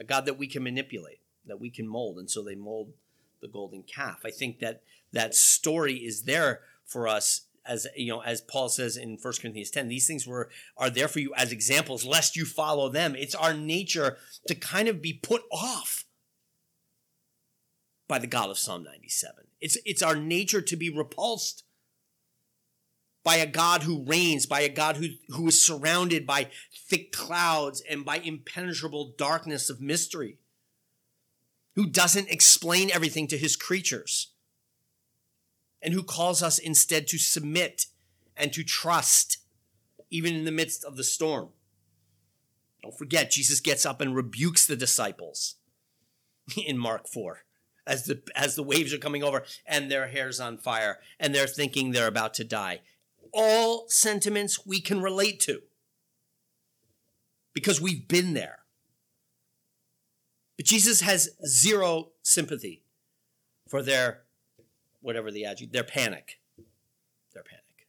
A 0.00 0.04
God 0.04 0.26
that 0.26 0.38
we 0.38 0.46
can 0.46 0.62
manipulate, 0.62 1.20
that 1.46 1.60
we 1.60 1.70
can 1.70 1.88
mold. 1.88 2.18
And 2.18 2.30
so 2.30 2.42
they 2.42 2.54
mold 2.54 2.92
the 3.40 3.48
golden 3.48 3.82
calf. 3.82 4.20
I 4.24 4.30
think 4.30 4.60
that 4.60 4.82
that 5.12 5.34
story 5.34 5.94
is 5.94 6.22
there 6.22 6.60
for 6.84 7.08
us 7.08 7.46
as 7.68 7.86
you 7.94 8.08
know, 8.08 8.20
as 8.20 8.40
Paul 8.40 8.68
says 8.68 8.96
in 8.96 9.18
1 9.20 9.34
Corinthians 9.40 9.70
10, 9.70 9.88
these 9.88 10.06
things 10.06 10.26
were 10.26 10.48
are 10.76 10.90
there 10.90 11.06
for 11.06 11.20
you 11.20 11.34
as 11.36 11.52
examples, 11.52 12.04
lest 12.04 12.34
you 12.34 12.44
follow 12.44 12.88
them. 12.88 13.14
It's 13.14 13.34
our 13.34 13.54
nature 13.54 14.16
to 14.46 14.54
kind 14.54 14.88
of 14.88 15.02
be 15.02 15.12
put 15.12 15.42
off 15.52 16.06
by 18.08 18.18
the 18.18 18.26
God 18.26 18.50
of 18.50 18.58
Psalm 18.58 18.82
97. 18.82 19.44
It's, 19.60 19.76
it's 19.84 20.02
our 20.02 20.16
nature 20.16 20.62
to 20.62 20.76
be 20.76 20.88
repulsed 20.88 21.64
by 23.28 23.36
a 23.36 23.46
God 23.46 23.82
who 23.82 24.04
reigns, 24.04 24.46
by 24.46 24.60
a 24.60 24.70
God 24.70 24.96
who, 24.96 25.08
who 25.28 25.48
is 25.48 25.62
surrounded 25.62 26.26
by 26.26 26.48
thick 26.72 27.12
clouds 27.12 27.82
and 27.86 28.02
by 28.02 28.16
impenetrable 28.16 29.12
darkness 29.18 29.68
of 29.68 29.82
mystery, 29.82 30.38
who 31.74 31.86
doesn't 31.86 32.30
explain 32.30 32.90
everything 32.90 33.26
to 33.26 33.36
his 33.36 33.54
creatures, 33.54 34.28
and 35.82 35.92
who 35.92 36.02
calls 36.02 36.42
us 36.42 36.58
instead 36.58 37.06
to 37.08 37.18
submit 37.18 37.88
and 38.34 38.50
to 38.54 38.64
trust, 38.64 39.36
even 40.08 40.34
in 40.34 40.46
the 40.46 40.50
midst 40.50 40.82
of 40.82 40.96
the 40.96 41.04
storm. 41.04 41.50
Don't 42.82 42.96
forget, 42.96 43.30
Jesus 43.30 43.60
gets 43.60 43.84
up 43.84 44.00
and 44.00 44.16
rebukes 44.16 44.64
the 44.64 44.74
disciples 44.74 45.56
in 46.66 46.78
Mark 46.78 47.06
4 47.06 47.44
as 47.86 48.04
the 48.04 48.22
as 48.34 48.54
the 48.54 48.62
waves 48.62 48.94
are 48.94 48.98
coming 48.98 49.22
over 49.22 49.44
and 49.66 49.90
their 49.90 50.08
hair's 50.08 50.40
on 50.40 50.56
fire 50.56 50.98
and 51.20 51.34
they're 51.34 51.46
thinking 51.46 51.90
they're 51.90 52.06
about 52.06 52.32
to 52.32 52.44
die. 52.44 52.80
All 53.40 53.84
sentiments 53.88 54.66
we 54.66 54.80
can 54.80 55.00
relate 55.00 55.38
to 55.42 55.60
because 57.52 57.80
we've 57.80 58.08
been 58.08 58.34
there. 58.34 58.58
But 60.56 60.66
Jesus 60.66 61.02
has 61.02 61.30
zero 61.46 62.08
sympathy 62.22 62.82
for 63.68 63.80
their 63.80 64.22
whatever 65.00 65.30
the 65.30 65.44
adjective, 65.44 65.72
their 65.72 65.84
panic. 65.84 66.40
Their 67.32 67.44
panic. 67.44 67.86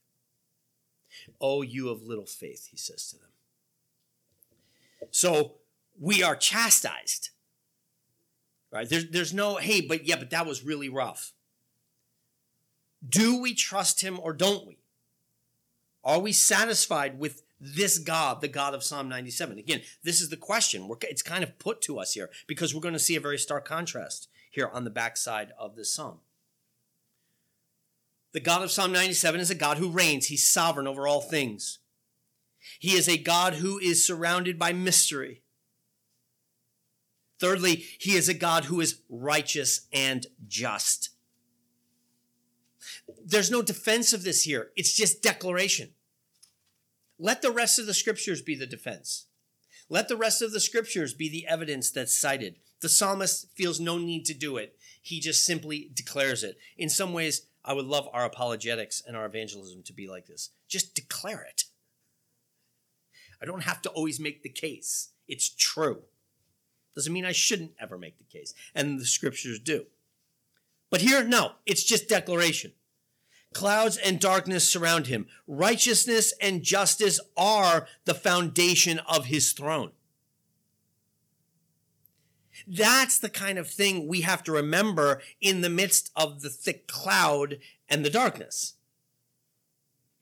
Oh, 1.40 1.62
you 1.62 1.88
of 1.88 2.02
little 2.04 2.26
faith, 2.26 2.68
he 2.70 2.76
says 2.76 3.10
to 3.10 3.16
them. 3.18 5.08
So 5.10 5.54
we 5.98 6.22
are 6.22 6.36
chastised. 6.36 7.30
Right? 8.70 8.88
There's, 8.88 9.10
there's 9.10 9.34
no, 9.34 9.56
hey, 9.56 9.80
but 9.80 10.06
yeah, 10.06 10.14
but 10.14 10.30
that 10.30 10.46
was 10.46 10.62
really 10.62 10.88
rough. 10.88 11.32
Do 13.08 13.40
we 13.40 13.52
trust 13.52 14.00
him 14.00 14.20
or 14.20 14.32
don't 14.32 14.64
we? 14.64 14.79
Are 16.04 16.18
we 16.18 16.32
satisfied 16.32 17.18
with 17.18 17.42
this 17.60 17.98
God, 17.98 18.40
the 18.40 18.48
God 18.48 18.74
of 18.74 18.82
Psalm 18.82 19.08
97? 19.08 19.58
Again, 19.58 19.82
this 20.02 20.20
is 20.20 20.30
the 20.30 20.36
question. 20.36 20.88
We're, 20.88 20.96
it's 21.02 21.22
kind 21.22 21.44
of 21.44 21.58
put 21.58 21.82
to 21.82 21.98
us 21.98 22.14
here 22.14 22.30
because 22.46 22.74
we're 22.74 22.80
going 22.80 22.94
to 22.94 22.98
see 22.98 23.16
a 23.16 23.20
very 23.20 23.38
stark 23.38 23.66
contrast 23.66 24.28
here 24.50 24.70
on 24.72 24.84
the 24.84 24.90
backside 24.90 25.52
of 25.58 25.76
this 25.76 25.92
psalm. 25.92 26.20
The 28.32 28.40
God 28.40 28.62
of 28.62 28.70
Psalm 28.70 28.92
97 28.92 29.40
is 29.40 29.50
a 29.50 29.56
God 29.56 29.78
who 29.78 29.90
reigns. 29.90 30.26
He's 30.26 30.46
sovereign 30.46 30.86
over 30.86 31.06
all 31.06 31.20
things. 31.20 31.80
He 32.78 32.92
is 32.92 33.08
a 33.08 33.18
God 33.18 33.54
who 33.54 33.78
is 33.78 34.06
surrounded 34.06 34.58
by 34.58 34.72
mystery. 34.72 35.42
Thirdly, 37.40 37.84
he 37.98 38.16
is 38.16 38.28
a 38.28 38.34
God 38.34 38.66
who 38.66 38.80
is 38.80 39.00
righteous 39.08 39.86
and 39.92 40.26
just. 40.46 41.10
There's 43.24 43.50
no 43.50 43.62
defense 43.62 44.12
of 44.12 44.24
this 44.24 44.42
here. 44.42 44.70
It's 44.76 44.94
just 44.94 45.22
declaration. 45.22 45.90
Let 47.18 47.42
the 47.42 47.50
rest 47.50 47.78
of 47.78 47.86
the 47.86 47.94
scriptures 47.94 48.40
be 48.40 48.54
the 48.54 48.66
defense. 48.66 49.26
Let 49.88 50.08
the 50.08 50.16
rest 50.16 50.40
of 50.40 50.52
the 50.52 50.60
scriptures 50.60 51.12
be 51.12 51.28
the 51.28 51.46
evidence 51.46 51.90
that's 51.90 52.18
cited. 52.18 52.56
The 52.80 52.88
psalmist 52.88 53.48
feels 53.54 53.80
no 53.80 53.98
need 53.98 54.24
to 54.26 54.34
do 54.34 54.56
it. 54.56 54.76
He 55.02 55.20
just 55.20 55.44
simply 55.44 55.90
declares 55.92 56.42
it. 56.42 56.58
In 56.78 56.88
some 56.88 57.12
ways, 57.12 57.46
I 57.64 57.74
would 57.74 57.86
love 57.86 58.08
our 58.12 58.24
apologetics 58.24 59.02
and 59.06 59.16
our 59.16 59.26
evangelism 59.26 59.82
to 59.82 59.92
be 59.92 60.08
like 60.08 60.26
this. 60.26 60.50
Just 60.68 60.94
declare 60.94 61.42
it. 61.42 61.64
I 63.42 63.46
don't 63.46 63.64
have 63.64 63.82
to 63.82 63.90
always 63.90 64.20
make 64.20 64.42
the 64.42 64.48
case. 64.48 65.10
It's 65.28 65.48
true. 65.48 66.02
Doesn't 66.94 67.12
mean 67.12 67.24
I 67.24 67.32
shouldn't 67.32 67.72
ever 67.80 67.98
make 67.98 68.18
the 68.18 68.24
case. 68.24 68.54
And 68.74 68.98
the 68.98 69.06
scriptures 69.06 69.58
do. 69.58 69.86
But 70.90 71.00
here, 71.02 71.22
no, 71.22 71.52
it's 71.66 71.84
just 71.84 72.08
declaration. 72.08 72.72
Clouds 73.52 73.96
and 73.96 74.20
darkness 74.20 74.68
surround 74.68 75.08
him. 75.08 75.26
Righteousness 75.46 76.32
and 76.40 76.62
justice 76.62 77.18
are 77.36 77.88
the 78.04 78.14
foundation 78.14 79.00
of 79.00 79.26
his 79.26 79.52
throne. 79.52 79.90
That's 82.66 83.18
the 83.18 83.28
kind 83.28 83.58
of 83.58 83.68
thing 83.68 84.06
we 84.06 84.20
have 84.20 84.44
to 84.44 84.52
remember 84.52 85.20
in 85.40 85.60
the 85.62 85.70
midst 85.70 86.10
of 86.14 86.42
the 86.42 86.50
thick 86.50 86.86
cloud 86.86 87.58
and 87.88 88.04
the 88.04 88.10
darkness 88.10 88.74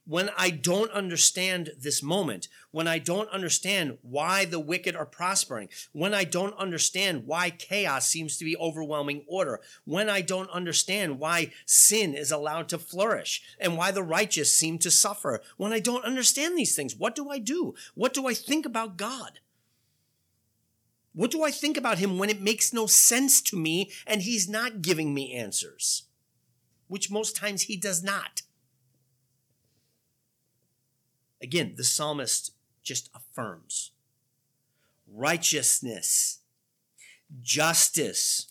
when 0.08 0.30
I 0.38 0.48
don't 0.48 0.90
understand 0.92 1.72
this 1.78 2.02
moment, 2.02 2.48
when 2.70 2.88
I 2.88 2.98
don't 2.98 3.28
understand 3.28 3.98
why 4.00 4.46
the 4.46 4.58
wicked 4.58 4.96
are 4.96 5.04
prospering, 5.04 5.68
when 5.92 6.14
I 6.14 6.24
don't 6.24 6.56
understand 6.56 7.26
why 7.26 7.50
chaos 7.50 8.06
seems 8.06 8.38
to 8.38 8.46
be 8.46 8.56
overwhelming 8.56 9.24
order, 9.28 9.60
when 9.84 10.08
I 10.08 10.22
don't 10.22 10.48
understand 10.48 11.18
why 11.18 11.52
sin 11.66 12.14
is 12.14 12.32
allowed 12.32 12.70
to 12.70 12.78
flourish 12.78 13.42
and 13.60 13.76
why 13.76 13.90
the 13.90 14.02
righteous 14.02 14.56
seem 14.56 14.78
to 14.78 14.90
suffer, 14.90 15.42
when 15.58 15.74
I 15.74 15.78
don't 15.78 16.06
understand 16.06 16.56
these 16.56 16.74
things, 16.74 16.96
what 16.96 17.14
do 17.14 17.28
I 17.28 17.38
do? 17.38 17.74
What 17.94 18.14
do 18.14 18.26
I 18.26 18.32
think 18.32 18.64
about 18.64 18.96
God? 18.96 19.40
What 21.12 21.30
do 21.30 21.42
I 21.42 21.50
think 21.50 21.76
about 21.76 21.98
him 21.98 22.16
when 22.16 22.30
it 22.30 22.40
makes 22.40 22.72
no 22.72 22.86
sense 22.86 23.42
to 23.42 23.58
me 23.58 23.90
and 24.06 24.22
he's 24.22 24.48
not 24.48 24.80
giving 24.80 25.12
me 25.12 25.34
answers? 25.34 26.04
Which 26.86 27.10
most 27.10 27.36
times 27.36 27.62
he 27.62 27.76
does 27.76 28.02
not. 28.02 28.40
Again, 31.40 31.74
the 31.76 31.84
psalmist 31.84 32.52
just 32.82 33.10
affirms 33.14 33.92
righteousness, 35.12 36.40
justice 37.42 38.48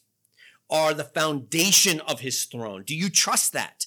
are 0.69 0.93
the 0.93 1.03
foundation 1.03 2.01
of 2.01 2.19
his 2.19 2.45
throne. 2.45 2.83
Do 2.83 2.95
you 2.95 3.09
trust 3.09 3.53
that? 3.53 3.85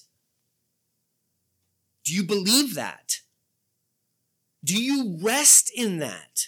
Do 2.03 2.13
you 2.13 2.23
believe 2.23 2.75
that? 2.75 3.17
Do 4.63 4.81
you 4.81 5.17
rest 5.21 5.71
in 5.75 5.99
that? 5.99 6.47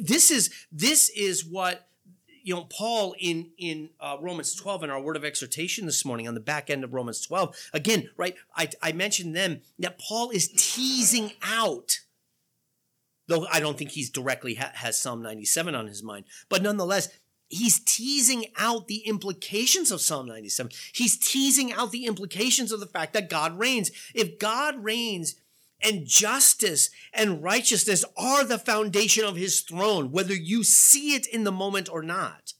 This 0.00 0.30
is 0.30 0.50
this 0.72 1.08
is 1.10 1.44
what 1.44 1.88
you 2.44 2.54
know, 2.54 2.66
Paul 2.68 3.16
in 3.18 3.50
in 3.58 3.88
uh, 3.98 4.18
Romans 4.20 4.54
12 4.54 4.84
in 4.84 4.90
our 4.90 5.00
word 5.00 5.16
of 5.16 5.24
exhortation 5.24 5.86
this 5.86 6.04
morning 6.04 6.28
on 6.28 6.34
the 6.34 6.40
back 6.40 6.68
end 6.68 6.84
of 6.84 6.92
Romans 6.92 7.20
12, 7.22 7.56
again, 7.72 8.10
right? 8.16 8.36
I, 8.54 8.68
I 8.82 8.92
mentioned 8.92 9.34
them 9.34 9.62
that 9.78 9.98
Paul 9.98 10.30
is 10.30 10.48
teasing 10.48 11.32
out, 11.42 12.00
though 13.26 13.46
I 13.50 13.60
don't 13.60 13.78
think 13.78 13.92
he's 13.92 14.10
directly 14.10 14.54
ha- 14.54 14.72
has 14.74 15.00
Psalm 15.00 15.22
97 15.22 15.74
on 15.74 15.86
his 15.86 16.02
mind, 16.02 16.26
but 16.50 16.62
nonetheless, 16.62 17.08
he's 17.48 17.80
teasing 17.80 18.46
out 18.58 18.88
the 18.88 19.06
implications 19.06 19.90
of 19.90 20.02
Psalm 20.02 20.26
97. 20.26 20.70
He's 20.92 21.16
teasing 21.16 21.72
out 21.72 21.92
the 21.92 22.04
implications 22.04 22.72
of 22.72 22.80
the 22.80 22.86
fact 22.86 23.14
that 23.14 23.30
God 23.30 23.58
reigns. 23.58 23.90
If 24.14 24.38
God 24.38 24.84
reigns, 24.84 25.36
and 25.82 26.06
justice 26.06 26.90
and 27.12 27.42
righteousness 27.42 28.04
are 28.16 28.44
the 28.44 28.58
foundation 28.58 29.24
of 29.24 29.36
his 29.36 29.60
throne, 29.60 30.10
whether 30.10 30.34
you 30.34 30.64
see 30.64 31.14
it 31.14 31.26
in 31.26 31.44
the 31.44 31.52
moment 31.52 31.88
or 31.90 32.02
not. 32.02 32.54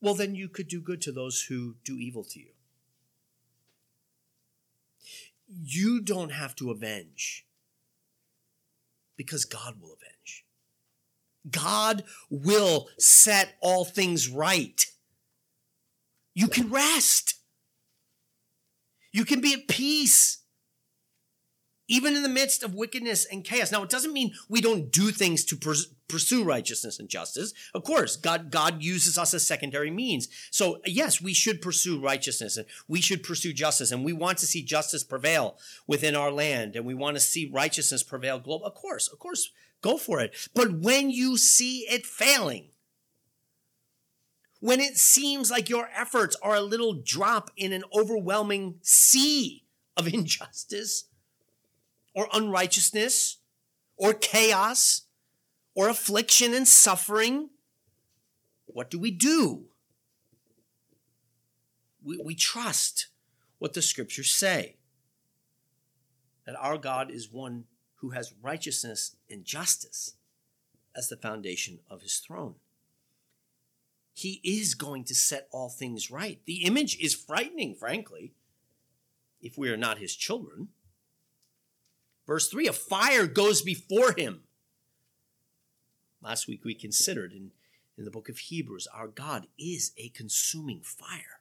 Well, 0.00 0.14
then 0.14 0.34
you 0.34 0.48
could 0.48 0.68
do 0.68 0.80
good 0.80 1.00
to 1.02 1.12
those 1.12 1.46
who 1.48 1.76
do 1.84 1.96
evil 1.96 2.24
to 2.24 2.38
you. 2.38 2.50
You 5.48 6.00
don't 6.00 6.32
have 6.32 6.54
to 6.56 6.70
avenge 6.70 7.46
because 9.16 9.44
God 9.44 9.80
will 9.80 9.94
avenge. 9.94 10.44
God 11.50 12.04
will 12.28 12.88
set 12.98 13.54
all 13.60 13.84
things 13.84 14.28
right. 14.28 14.84
You 16.34 16.48
can 16.48 16.70
rest. 16.70 17.34
You 19.12 19.24
can 19.24 19.40
be 19.40 19.54
at 19.54 19.68
peace 19.68 20.38
even 21.88 22.16
in 22.16 22.22
the 22.22 22.28
midst 22.28 22.62
of 22.62 22.74
wickedness 22.74 23.26
and 23.30 23.44
chaos. 23.44 23.70
Now, 23.70 23.82
it 23.82 23.90
doesn't 23.90 24.12
mean 24.12 24.32
we 24.48 24.60
don't 24.60 24.90
do 24.90 25.10
things 25.10 25.44
to 25.46 25.56
pers- 25.56 25.88
pursue 26.08 26.44
righteousness 26.44 26.98
and 26.98 27.08
justice. 27.08 27.52
Of 27.74 27.84
course, 27.84 28.16
God, 28.16 28.50
God 28.50 28.82
uses 28.82 29.18
us 29.18 29.34
as 29.34 29.46
secondary 29.46 29.90
means. 29.90 30.28
So 30.50 30.80
yes, 30.84 31.20
we 31.20 31.34
should 31.34 31.62
pursue 31.62 32.00
righteousness 32.00 32.56
and 32.56 32.66
we 32.88 33.00
should 33.00 33.22
pursue 33.22 33.52
justice 33.52 33.92
and 33.92 34.04
we 34.04 34.12
want 34.12 34.38
to 34.38 34.46
see 34.46 34.62
justice 34.62 35.04
prevail 35.04 35.58
within 35.86 36.16
our 36.16 36.30
land 36.30 36.76
and 36.76 36.84
we 36.84 36.94
want 36.94 37.16
to 37.16 37.20
see 37.20 37.50
righteousness 37.52 38.02
prevail 38.02 38.38
global. 38.38 38.66
Of 38.66 38.74
course, 38.74 39.08
of 39.08 39.18
course, 39.18 39.50
go 39.82 39.96
for 39.96 40.20
it. 40.20 40.34
But 40.54 40.80
when 40.80 41.10
you 41.10 41.36
see 41.36 41.80
it 41.88 42.06
failing, 42.06 42.70
when 44.60 44.80
it 44.80 44.96
seems 44.96 45.50
like 45.50 45.68
your 45.68 45.88
efforts 45.94 46.36
are 46.42 46.56
a 46.56 46.60
little 46.60 46.94
drop 46.94 47.50
in 47.56 47.72
an 47.72 47.84
overwhelming 47.94 48.76
sea 48.82 49.64
of 49.96 50.06
injustice, 50.12 51.04
or 52.16 52.26
unrighteousness 52.32 53.36
or 53.96 54.14
chaos 54.14 55.02
or 55.74 55.88
affliction 55.88 56.54
and 56.54 56.66
suffering, 56.66 57.50
what 58.64 58.90
do 58.90 58.98
we 58.98 59.12
do? 59.12 59.66
We, 62.02 62.18
we 62.24 62.34
trust 62.34 63.08
what 63.58 63.74
the 63.74 63.82
scriptures 63.82 64.32
say 64.32 64.76
that 66.46 66.56
our 66.58 66.78
God 66.78 67.10
is 67.10 67.30
one 67.30 67.64
who 67.96 68.10
has 68.10 68.32
righteousness 68.40 69.16
and 69.28 69.44
justice 69.44 70.14
as 70.96 71.08
the 71.08 71.16
foundation 71.16 71.80
of 71.90 72.02
his 72.02 72.18
throne. 72.18 72.54
he 74.14 74.40
is 74.42 74.74
going 74.74 75.04
to 75.04 75.14
set 75.14 75.46
all 75.52 75.68
things 75.68 76.10
right. 76.10 76.40
The 76.46 76.64
image 76.64 76.96
is 76.98 77.14
frightening, 77.14 77.74
frankly, 77.74 78.32
if 79.42 79.58
we 79.58 79.68
are 79.68 79.76
not 79.76 79.98
his 79.98 80.16
children. 80.16 80.68
Verse 82.26 82.48
3 82.48 82.66
a 82.66 82.72
fire 82.72 83.26
goes 83.26 83.62
before 83.62 84.14
him. 84.16 84.42
Last 86.22 86.48
week 86.48 86.64
we 86.64 86.74
considered 86.74 87.32
in, 87.32 87.52
in 87.96 88.04
the 88.04 88.10
book 88.10 88.28
of 88.28 88.38
Hebrews, 88.38 88.88
our 88.92 89.06
God 89.06 89.46
is 89.58 89.92
a 89.96 90.08
consuming 90.08 90.80
fire. 90.82 91.40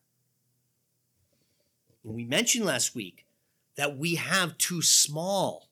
And 2.03 2.13
we 2.13 2.23
mentioned 2.23 2.65
last 2.65 2.93
week 2.93 3.25
that 3.77 3.97
we 3.97 4.15
have 4.15 4.57
too 4.57 4.81
small 4.81 5.69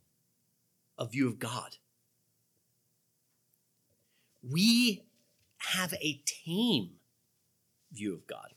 a 0.98 1.06
view 1.06 1.28
of 1.28 1.40
God. 1.40 1.78
We 4.48 5.04
have 5.58 5.94
a 5.94 6.22
tame 6.26 6.92
view 7.92 8.14
of 8.14 8.28
God. 8.28 8.54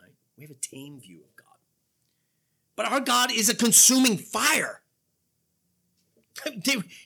Right? 0.00 0.14
We 0.36 0.44
have 0.44 0.50
a 0.50 0.54
tame 0.54 1.00
view 1.00 1.18
of 1.18 1.36
God. 1.36 1.46
But 2.76 2.86
our 2.86 3.00
God 3.00 3.30
is 3.32 3.48
a 3.48 3.54
consuming 3.54 4.16
fire. 4.16 4.79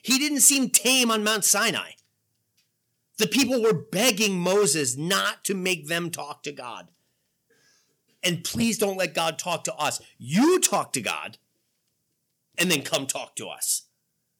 He 0.01 0.19
didn't 0.19 0.41
seem 0.41 0.69
tame 0.69 1.11
on 1.11 1.23
Mount 1.23 1.45
Sinai. 1.45 1.91
The 3.17 3.27
people 3.27 3.61
were 3.61 3.73
begging 3.73 4.39
Moses 4.39 4.97
not 4.97 5.43
to 5.45 5.53
make 5.53 5.87
them 5.87 6.11
talk 6.11 6.43
to 6.43 6.51
God. 6.51 6.89
And 8.23 8.43
please 8.43 8.77
don't 8.77 8.97
let 8.97 9.13
God 9.13 9.37
talk 9.37 9.63
to 9.65 9.75
us. 9.75 10.01
You 10.17 10.59
talk 10.59 10.91
to 10.93 11.01
God 11.01 11.37
and 12.57 12.69
then 12.71 12.81
come 12.81 13.05
talk 13.05 13.35
to 13.35 13.47
us. 13.47 13.83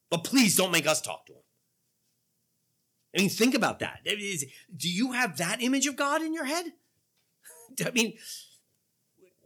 But 0.09 0.23
please 0.23 0.55
don't 0.55 0.71
make 0.71 0.87
us 0.87 1.01
talk 1.01 1.25
to 1.27 1.33
him. 1.33 1.39
I 3.15 3.21
mean, 3.21 3.29
think 3.29 3.55
about 3.55 3.79
that. 3.79 4.01
Do 4.05 4.89
you 4.89 5.13
have 5.13 5.37
that 5.37 5.61
image 5.61 5.87
of 5.87 5.95
God 5.95 6.21
in 6.21 6.33
your 6.33 6.45
head? 6.45 6.65
I 7.85 7.91
mean, 7.91 8.13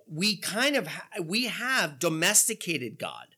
we 0.08 0.38
kind 0.38 0.76
of 0.76 0.88
ha- 0.88 1.22
we 1.24 1.46
have 1.46 2.00
domesticated 2.00 2.98
God. 2.98 3.36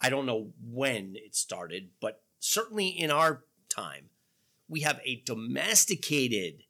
I 0.00 0.10
don't 0.10 0.26
know 0.26 0.52
when 0.62 1.14
it 1.16 1.34
started, 1.34 1.90
but 2.00 2.22
certainly 2.38 2.88
in 2.88 3.10
our 3.10 3.44
time, 3.68 4.10
we 4.68 4.80
have 4.80 5.00
a 5.04 5.22
domesticated, 5.24 6.64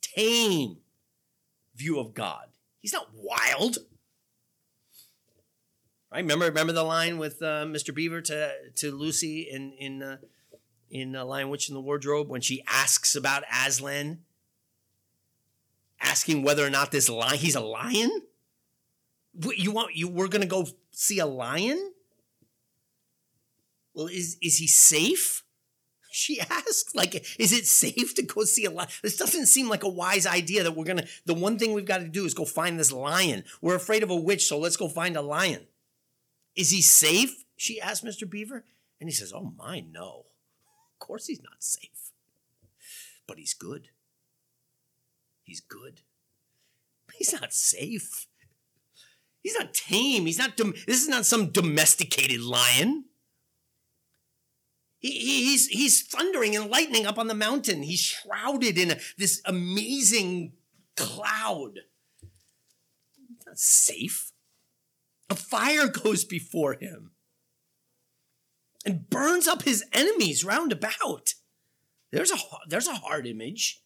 tame 0.00 0.78
view 1.74 1.98
of 1.98 2.14
God. 2.14 2.48
He's 2.80 2.92
not 2.92 3.10
wild. 3.14 3.78
Right? 6.12 6.20
Remember, 6.20 6.46
remember 6.46 6.72
the 6.72 6.82
line 6.82 7.18
with 7.18 7.42
uh, 7.42 7.64
Mr. 7.64 7.94
Beaver 7.94 8.20
to 8.22 8.52
to 8.76 8.92
Lucy 8.92 9.42
in 9.42 9.72
in 9.72 10.02
uh, 10.02 10.16
in 10.90 11.16
uh, 11.16 11.24
Lion 11.24 11.48
Witch 11.48 11.68
in 11.68 11.74
the 11.74 11.80
Wardrobe 11.80 12.28
when 12.28 12.40
she 12.40 12.62
asks 12.66 13.16
about 13.16 13.42
Aslan, 13.52 14.20
asking 16.00 16.42
whether 16.42 16.64
or 16.66 16.70
not 16.70 16.92
this 16.92 17.08
lion 17.08 17.38
he's 17.38 17.56
a 17.56 17.60
lion. 17.60 18.22
You 19.56 19.72
want 19.72 19.94
you? 19.94 20.08
We're 20.08 20.28
gonna 20.28 20.46
go 20.46 20.66
see 20.92 21.18
a 21.18 21.26
lion. 21.26 21.92
Well, 23.96 24.06
is 24.08 24.36
is 24.40 24.58
he 24.58 24.68
safe? 24.68 25.42
She 26.16 26.40
asked, 26.40 26.94
like, 26.94 27.14
is 27.38 27.52
it 27.52 27.66
safe 27.66 28.14
to 28.14 28.22
go 28.22 28.44
see 28.44 28.64
a 28.64 28.70
lion? 28.70 28.88
This 29.02 29.18
doesn't 29.18 29.48
seem 29.48 29.68
like 29.68 29.82
a 29.82 29.88
wise 29.88 30.24
idea 30.24 30.62
that 30.62 30.74
we're 30.74 30.86
gonna. 30.86 31.04
The 31.26 31.34
one 31.34 31.58
thing 31.58 31.74
we've 31.74 31.84
got 31.84 31.98
to 31.98 32.08
do 32.08 32.24
is 32.24 32.32
go 32.32 32.46
find 32.46 32.80
this 32.80 32.90
lion. 32.90 33.44
We're 33.60 33.74
afraid 33.74 34.02
of 34.02 34.08
a 34.08 34.16
witch, 34.16 34.46
so 34.46 34.58
let's 34.58 34.78
go 34.78 34.88
find 34.88 35.14
a 35.14 35.20
lion. 35.20 35.66
Is 36.54 36.70
he 36.70 36.80
safe? 36.80 37.44
She 37.54 37.82
asked 37.82 38.02
Mr. 38.02 38.28
Beaver, 38.28 38.64
and 38.98 39.10
he 39.10 39.14
says, 39.14 39.30
"Oh 39.30 39.52
my, 39.58 39.80
no. 39.80 40.24
Of 40.94 41.00
course 41.00 41.26
he's 41.26 41.42
not 41.42 41.62
safe. 41.62 42.12
But 43.26 43.36
he's 43.36 43.52
good. 43.52 43.90
He's 45.42 45.60
good. 45.60 46.00
He's 47.12 47.34
not 47.38 47.52
safe. 47.52 48.26
He's 49.42 49.58
not 49.58 49.74
tame. 49.74 50.24
He's 50.24 50.38
not. 50.38 50.56
Dom- 50.56 50.72
this 50.86 51.02
is 51.02 51.08
not 51.08 51.26
some 51.26 51.50
domesticated 51.50 52.40
lion. 52.40 53.04
He, 55.06 55.44
he's 55.44 55.68
he's 55.68 56.02
thundering 56.02 56.56
and 56.56 56.70
lightning 56.70 57.06
up 57.06 57.18
on 57.18 57.28
the 57.28 57.34
mountain. 57.34 57.82
He's 57.82 58.00
shrouded 58.00 58.78
in 58.78 58.92
a, 58.92 58.96
this 59.16 59.40
amazing 59.44 60.52
cloud. 60.96 61.80
Not 63.46 63.58
safe. 63.58 64.32
A 65.30 65.34
fire 65.34 65.88
goes 66.04 66.24
before 66.24 66.74
him 66.74 67.12
and 68.84 69.08
burns 69.10 69.46
up 69.46 69.62
his 69.62 69.84
enemies 69.92 70.44
round 70.44 70.72
about. 70.72 71.34
There's 72.12 72.30
a, 72.30 72.36
there's 72.68 72.88
a 72.88 72.94
hard 72.94 73.26
image. 73.26 73.82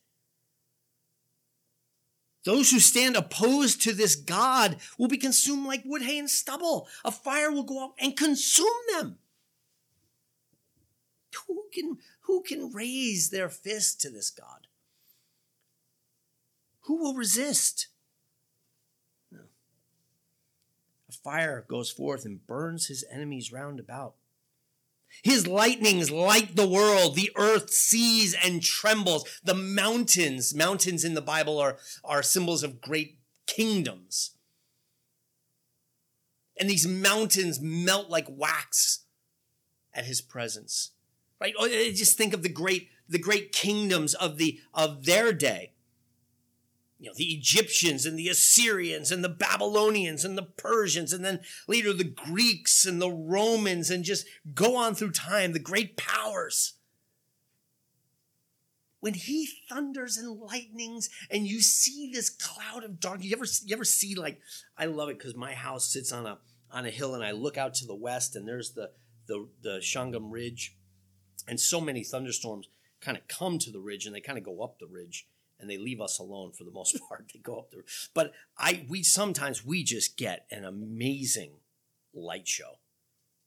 Those 2.44 2.70
who 2.70 2.80
stand 2.80 3.16
opposed 3.16 3.82
to 3.82 3.92
this 3.92 4.14
God 4.14 4.76
will 4.98 5.08
be 5.08 5.18
consumed 5.18 5.66
like 5.66 5.82
wood, 5.84 6.02
hay, 6.02 6.18
and 6.18 6.30
stubble. 6.30 6.88
A 7.04 7.10
fire 7.10 7.50
will 7.50 7.64
go 7.64 7.84
up 7.84 7.94
and 7.98 8.16
consume 8.16 8.66
them. 8.92 9.18
Who 11.46 11.64
can, 11.72 11.98
who 12.22 12.42
can 12.42 12.72
raise 12.72 13.30
their 13.30 13.48
fist 13.48 14.00
to 14.02 14.10
this 14.10 14.30
God? 14.30 14.66
Who 16.82 16.96
will 16.96 17.14
resist? 17.14 17.88
No. 19.30 19.40
A 21.08 21.12
fire 21.12 21.64
goes 21.68 21.90
forth 21.90 22.24
and 22.24 22.44
burns 22.46 22.86
his 22.86 23.04
enemies 23.10 23.52
round 23.52 23.78
about. 23.78 24.14
His 25.22 25.46
lightnings 25.46 26.10
light 26.10 26.56
the 26.56 26.68
world. 26.68 27.14
The 27.14 27.32
earth 27.36 27.70
sees 27.70 28.34
and 28.34 28.62
trembles. 28.62 29.24
The 29.42 29.54
mountains, 29.54 30.54
mountains 30.54 31.04
in 31.04 31.14
the 31.14 31.20
Bible 31.20 31.58
are, 31.58 31.78
are 32.04 32.22
symbols 32.22 32.62
of 32.62 32.80
great 32.80 33.18
kingdoms. 33.46 34.32
And 36.58 36.68
these 36.68 36.86
mountains 36.86 37.60
melt 37.60 38.08
like 38.08 38.26
wax 38.28 39.04
at 39.92 40.04
his 40.04 40.20
presence. 40.20 40.92
Right? 41.40 41.54
Oh, 41.58 41.66
eh, 41.66 41.92
just 41.92 42.18
think 42.18 42.34
of 42.34 42.42
the 42.42 42.48
great, 42.48 42.88
the 43.08 43.18
great 43.18 43.52
kingdoms 43.52 44.14
of 44.14 44.36
the 44.36 44.60
of 44.74 45.06
their 45.06 45.32
day 45.32 45.72
you 47.00 47.08
know, 47.08 47.14
the 47.16 47.32
Egyptians 47.32 48.04
and 48.04 48.18
the 48.18 48.28
Assyrians 48.28 49.10
and 49.10 49.24
the 49.24 49.30
Babylonians 49.30 50.22
and 50.22 50.36
the 50.36 50.42
Persians, 50.42 51.14
and 51.14 51.24
then 51.24 51.40
later 51.66 51.94
the 51.94 52.04
Greeks 52.04 52.84
and 52.84 53.00
the 53.00 53.10
Romans, 53.10 53.90
and 53.90 54.04
just 54.04 54.26
go 54.54 54.76
on 54.76 54.94
through 54.94 55.12
time, 55.12 55.52
the 55.52 55.58
great 55.58 55.96
powers. 55.96 56.74
When 59.00 59.14
he 59.14 59.48
thunders 59.70 60.18
and 60.18 60.38
lightnings, 60.38 61.08
and 61.30 61.46
you 61.46 61.62
see 61.62 62.10
this 62.12 62.28
cloud 62.28 62.84
of 62.84 63.00
dark, 63.00 63.24
you 63.24 63.34
ever 63.34 63.46
you 63.64 63.74
ever 63.74 63.84
see 63.84 64.14
like 64.14 64.38
I 64.76 64.84
love 64.84 65.08
it 65.08 65.16
because 65.16 65.34
my 65.34 65.54
house 65.54 65.90
sits 65.90 66.12
on 66.12 66.26
a 66.26 66.38
on 66.70 66.84
a 66.84 66.90
hill, 66.90 67.14
and 67.14 67.24
I 67.24 67.30
look 67.30 67.56
out 67.56 67.72
to 67.76 67.86
the 67.86 67.94
west, 67.94 68.36
and 68.36 68.46
there's 68.46 68.72
the 68.72 68.90
the 69.26 69.48
the 69.62 69.78
Shangam 69.78 70.30
Ridge, 70.30 70.76
and 71.46 71.60
so 71.60 71.80
many 71.80 72.04
thunderstorms 72.04 72.68
kind 73.00 73.16
of 73.16 73.26
come 73.28 73.58
to 73.58 73.70
the 73.70 73.80
ridge, 73.80 74.06
and 74.06 74.14
they 74.14 74.20
kind 74.20 74.38
of 74.38 74.44
go 74.44 74.62
up 74.62 74.78
the 74.78 74.86
ridge 74.86 75.26
and 75.60 75.68
they 75.68 75.78
leave 75.78 76.00
us 76.00 76.18
alone 76.18 76.52
for 76.52 76.64
the 76.64 76.70
most 76.70 76.98
part. 77.08 77.30
They 77.32 77.38
go 77.38 77.58
up 77.58 77.70
there, 77.70 77.84
but 78.14 78.32
I 78.58 78.86
we 78.88 79.02
sometimes 79.02 79.64
we 79.64 79.84
just 79.84 80.16
get 80.16 80.46
an 80.50 80.64
amazing 80.64 81.52
light 82.14 82.48
show 82.48 82.78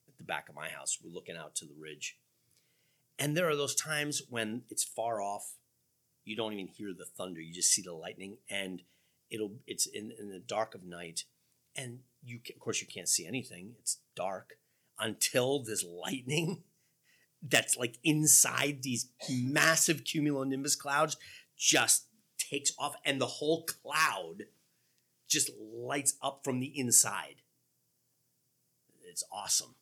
at 0.08 0.18
the 0.18 0.24
back 0.24 0.48
of 0.48 0.56
my 0.56 0.70
house. 0.70 1.00
We're 1.04 1.14
looking 1.14 1.38
out 1.38 1.56
to 1.56 1.66
the 1.66 1.76
ridge, 1.78 2.18
and 3.18 3.36
there 3.36 3.50
are 3.50 3.56
those 3.56 3.76
times 3.76 4.22
when 4.30 4.64
it's 4.70 4.84
far 4.84 5.22
off. 5.22 5.56
You 6.26 6.38
don't 6.38 6.54
even 6.54 6.68
hear 6.68 6.94
the 6.98 7.06
thunder; 7.06 7.42
you 7.42 7.54
just 7.54 7.72
see 7.72 7.82
the 7.82 7.94
lightning, 7.94 8.38
and 8.50 8.84
it'll 9.30 9.56
it's 9.68 9.86
in, 9.86 10.12
in 10.18 10.30
the 10.30 10.40
dark 10.40 10.76
of 10.76 10.84
night, 10.84 11.26
and 11.76 12.00
you 12.24 12.40
of 12.54 12.60
course 12.60 12.82
you 12.82 12.88
can't 12.88 13.10
see 13.10 13.26
anything. 13.26 13.74
It's 13.80 14.00
dark 14.16 14.58
until 15.00 15.64
this 15.64 15.84
lightning 16.06 16.64
that's 17.48 17.78
like 17.78 17.98
inside 18.04 18.80
these 18.82 19.10
massive 19.30 20.04
cumulonimbus 20.04 20.78
clouds 20.78 21.18
just 21.58 22.08
takes 22.38 22.72
off 22.80 22.96
and 23.06 23.20
the 23.20 23.26
whole 23.26 23.66
cloud 23.66 24.46
just 25.28 25.50
lights 25.60 26.16
up 26.22 26.42
from 26.44 26.60
the 26.60 26.72
inside. 26.80 27.42
It's 29.04 29.24
awesome. 29.32 29.76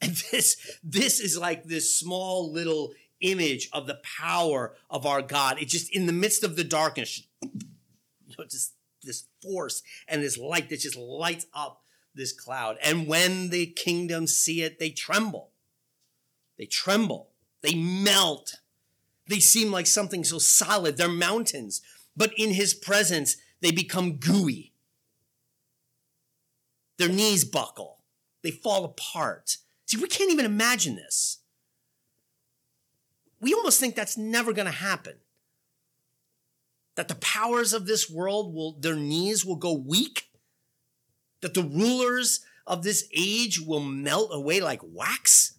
And 0.00 0.12
this 0.32 0.78
this 0.82 1.20
is 1.20 1.38
like 1.38 1.64
this 1.64 1.98
small 1.98 2.52
little 2.52 2.92
image 3.20 3.68
of 3.72 3.86
the 3.86 4.00
power 4.18 4.74
of 4.90 5.06
our 5.06 5.22
God. 5.22 5.60
It 5.60 5.68
just 5.68 5.94
in 5.94 6.06
the 6.06 6.12
midst 6.12 6.44
of 6.44 6.56
the 6.56 6.64
darkness, 6.64 7.22
you 7.42 7.50
know, 8.38 8.44
just 8.44 8.74
this 9.02 9.26
force 9.42 9.82
and 10.08 10.22
this 10.22 10.38
light 10.38 10.70
that 10.70 10.80
just 10.80 10.96
lights 10.96 11.46
up 11.54 11.82
this 12.14 12.32
cloud. 12.32 12.76
And 12.82 13.06
when 13.06 13.50
the 13.50 13.66
kingdoms 13.66 14.36
see 14.36 14.62
it, 14.62 14.78
they 14.78 14.90
tremble. 14.90 15.50
They 16.58 16.66
tremble. 16.66 17.30
They 17.62 17.74
melt 17.74 18.56
they 19.26 19.40
seem 19.40 19.72
like 19.72 19.86
something 19.86 20.24
so 20.24 20.38
solid. 20.38 20.96
They're 20.96 21.08
mountains. 21.08 21.80
But 22.16 22.32
in 22.36 22.50
his 22.50 22.74
presence, 22.74 23.36
they 23.60 23.70
become 23.70 24.16
gooey. 24.16 24.72
Their 26.98 27.08
knees 27.08 27.44
buckle. 27.44 28.00
They 28.42 28.50
fall 28.50 28.84
apart. 28.84 29.56
See, 29.86 29.96
we 29.96 30.08
can't 30.08 30.30
even 30.30 30.44
imagine 30.44 30.96
this. 30.96 31.38
we 33.40 33.52
almost 33.52 33.78
think 33.78 33.94
that's 33.94 34.16
never 34.16 34.52
going 34.52 34.66
to 34.66 34.72
happen. 34.72 35.16
That 36.94 37.08
the 37.08 37.16
powers 37.16 37.72
of 37.72 37.86
this 37.86 38.08
world 38.08 38.54
will, 38.54 38.72
their 38.78 38.96
knees 38.96 39.44
will 39.44 39.56
go 39.56 39.72
weak. 39.72 40.28
That 41.40 41.54
the 41.54 41.62
rulers 41.62 42.40
of 42.66 42.82
this 42.82 43.08
age 43.14 43.60
will 43.60 43.80
melt 43.80 44.30
away 44.32 44.60
like 44.60 44.80
wax. 44.82 45.53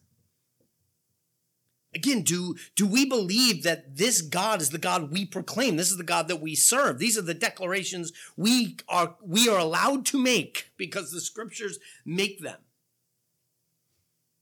Again, 1.96 2.24
do, 2.24 2.56
do 2.76 2.86
we 2.86 3.06
believe 3.06 3.64
that 3.64 3.96
this 3.96 4.22
God 4.22 4.62
is 4.62 4.70
the 4.70 4.78
God 4.78 5.12
we 5.12 5.26
proclaim? 5.26 5.78
This 5.78 5.92
is 5.92 5.98
the 5.98 6.04
God 6.04 6.28
that 6.28 6.42
we 6.42 6.54
serve. 6.54 7.00
These 7.00 7.18
are 7.18 7.22
the 7.22 7.34
declarations 7.34 8.12
we 8.36 8.76
are, 8.90 9.16
we 9.22 9.48
are 9.48 9.58
allowed 9.58 10.06
to 10.08 10.22
make 10.22 10.72
because 10.76 11.12
the 11.12 11.22
scriptures 11.22 11.80
make 12.06 12.42
them. 12.42 12.60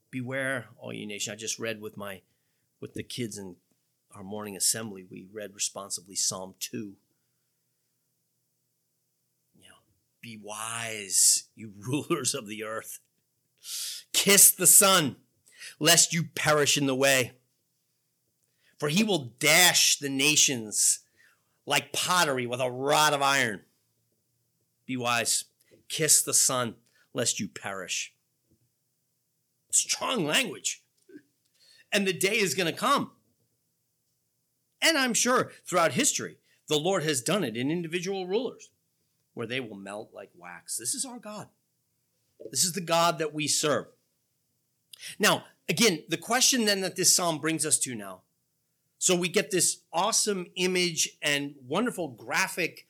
Beware, 0.10 0.66
all 0.78 0.92
you 0.92 1.06
nation. 1.06 1.32
I 1.32 1.36
just 1.36 1.60
read 1.60 1.80
with 1.80 1.96
my 1.96 2.22
with 2.82 2.96
the 2.96 3.04
kids 3.04 3.38
in 3.38 3.56
our 4.14 4.24
morning 4.24 4.56
assembly, 4.56 5.06
we 5.10 5.26
read 5.32 5.56
responsibly 5.56 6.16
Psalm 6.16 6.56
2. 6.60 6.78
You 9.56 9.62
know, 9.62 9.76
be 10.22 10.38
wise, 10.42 11.46
you 11.56 11.72
rulers 11.80 12.36
of 12.36 12.48
the 12.48 12.64
earth. 12.64 13.00
Kiss 14.12 14.52
the 14.52 14.68
Son, 14.68 15.16
lest 15.80 16.14
you 16.14 16.24
perish 16.24 16.78
in 16.78 16.86
the 16.86 16.96
way. 16.96 17.32
For 18.84 18.90
he 18.90 19.06
will 19.06 19.32
dash 19.40 19.98
the 19.98 20.10
nations 20.10 21.06
like 21.66 21.94
pottery 21.94 22.46
with 22.46 22.60
a 22.60 22.70
rod 22.70 23.14
of 23.14 23.22
iron. 23.22 23.62
Be 24.86 24.98
wise. 24.98 25.46
Kiss 25.88 26.22
the 26.22 26.34
Son, 26.34 26.76
lest 27.14 27.40
you 27.40 27.48
perish. 27.48 28.14
Strong 29.72 30.26
language. 30.26 30.84
And 31.94 32.06
the 32.06 32.12
day 32.12 32.36
is 32.36 32.56
going 32.56 32.70
to 32.70 32.78
come. 32.78 33.12
And 34.82 34.98
I'm 34.98 35.14
sure 35.14 35.54
throughout 35.66 35.94
history, 35.94 36.36
the 36.68 36.78
Lord 36.78 37.04
has 37.04 37.22
done 37.22 37.46
it 37.46 37.56
in 37.56 37.72
individual 37.72 38.28
rulers 38.28 38.70
where 39.34 39.48
they 39.48 39.62
will 39.62 39.78
melt 39.78 40.10
like 40.14 40.32
wax. 40.36 40.76
This 40.76 40.94
is 40.94 41.06
our 41.06 41.20
God. 41.20 41.48
This 42.52 42.66
is 42.66 42.74
the 42.74 42.82
God 42.82 43.18
that 43.20 43.34
we 43.34 43.48
serve. 43.48 43.86
Now, 45.20 45.46
again, 45.70 46.04
the 46.10 46.18
question 46.18 46.66
then 46.66 46.82
that 46.82 46.98
this 46.98 47.16
psalm 47.16 47.40
brings 47.40 47.66
us 47.66 47.80
to 47.80 47.96
now. 47.96 48.24
So 49.04 49.18
we 49.18 49.28
get 49.28 49.52
this 49.52 49.80
awesome 49.92 50.48
image 50.56 51.18
and 51.22 51.56
wonderful 51.68 52.08
graphic 52.08 52.88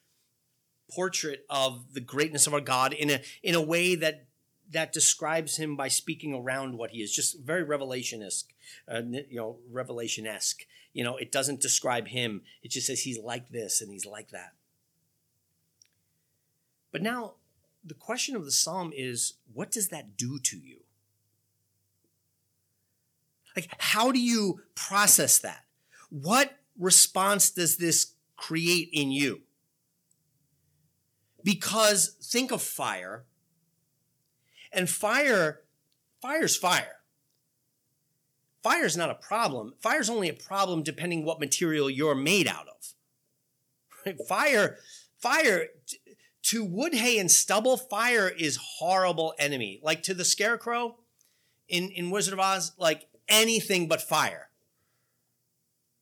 portrait 0.92 1.44
of 1.50 1.96
the 1.96 2.02
greatness 2.02 2.46
of 2.46 2.54
our 2.54 2.62
God 2.62 2.94
in 2.94 3.10
a 3.10 3.22
in 3.42 3.56
a 3.56 3.62
way 3.62 3.96
that 3.96 4.28
that 4.70 4.94
describes 4.94 5.58
him 5.58 5.76
by 5.76 5.88
speaking 5.88 6.36
around 6.36 6.78
what 6.78 6.92
he 6.92 7.02
is, 7.02 7.12
just 7.12 7.40
very 7.40 7.64
revelation-esque, 7.64 8.54
uh, 8.88 9.02
you 9.02 9.38
know, 9.38 9.58
revelation-esque. 9.72 10.68
You 10.94 11.04
know, 11.04 11.18
it 11.18 11.32
doesn't 11.32 11.62
describe 11.62 12.10
him. 12.10 12.44
It 12.62 12.70
just 12.70 12.86
says 12.86 13.00
he's 13.00 13.18
like 13.18 13.50
this 13.50 13.82
and 13.82 13.90
he's 13.92 14.06
like 14.06 14.30
that. 14.30 14.54
But 16.92 17.02
now, 17.02 17.34
the 17.84 17.96
question 17.96 18.36
of 18.36 18.46
the 18.46 18.52
psalm 18.52 18.94
is, 18.96 19.34
what 19.52 19.72
does 19.72 19.88
that 19.88 20.16
do 20.16 20.38
to 20.44 20.58
you? 20.58 20.82
Like, 23.56 23.70
how 23.80 24.12
do 24.12 24.20
you 24.20 24.62
process 24.76 25.40
that? 25.40 25.63
What 26.14 26.60
response 26.78 27.50
does 27.50 27.78
this 27.78 28.14
create 28.36 28.90
in 28.94 29.10
you? 29.10 29.42
Because 31.44 32.16
think 32.22 32.52
of 32.52 32.62
fire 32.62 33.24
and 34.72 34.88
fire, 34.88 35.62
fire's 36.22 36.56
fire. 36.56 36.98
Fire's 38.62 38.96
not 38.96 39.10
a 39.10 39.16
problem. 39.16 39.74
Fire's 39.82 40.08
only 40.08 40.30
a 40.30 40.34
problem 40.34 40.84
depending 40.84 41.26
what 41.26 41.40
material 41.40 41.90
you're 41.90 42.14
made 42.14 42.48
out 42.48 42.68
of. 42.68 44.18
Fire, 44.28 44.78
fire, 45.18 45.70
to 46.44 46.64
wood, 46.64 46.94
hay, 46.94 47.18
and 47.18 47.32
stubble, 47.32 47.76
fire 47.76 48.30
is 48.30 48.60
horrible 48.78 49.34
enemy. 49.40 49.80
Like 49.82 50.04
to 50.04 50.14
the 50.14 50.26
scarecrow 50.26 50.98
in, 51.68 51.90
in 51.90 52.12
Wizard 52.12 52.34
of 52.34 52.40
Oz, 52.40 52.74
like 52.78 53.08
anything 53.28 53.88
but 53.88 54.00
fire. 54.00 54.50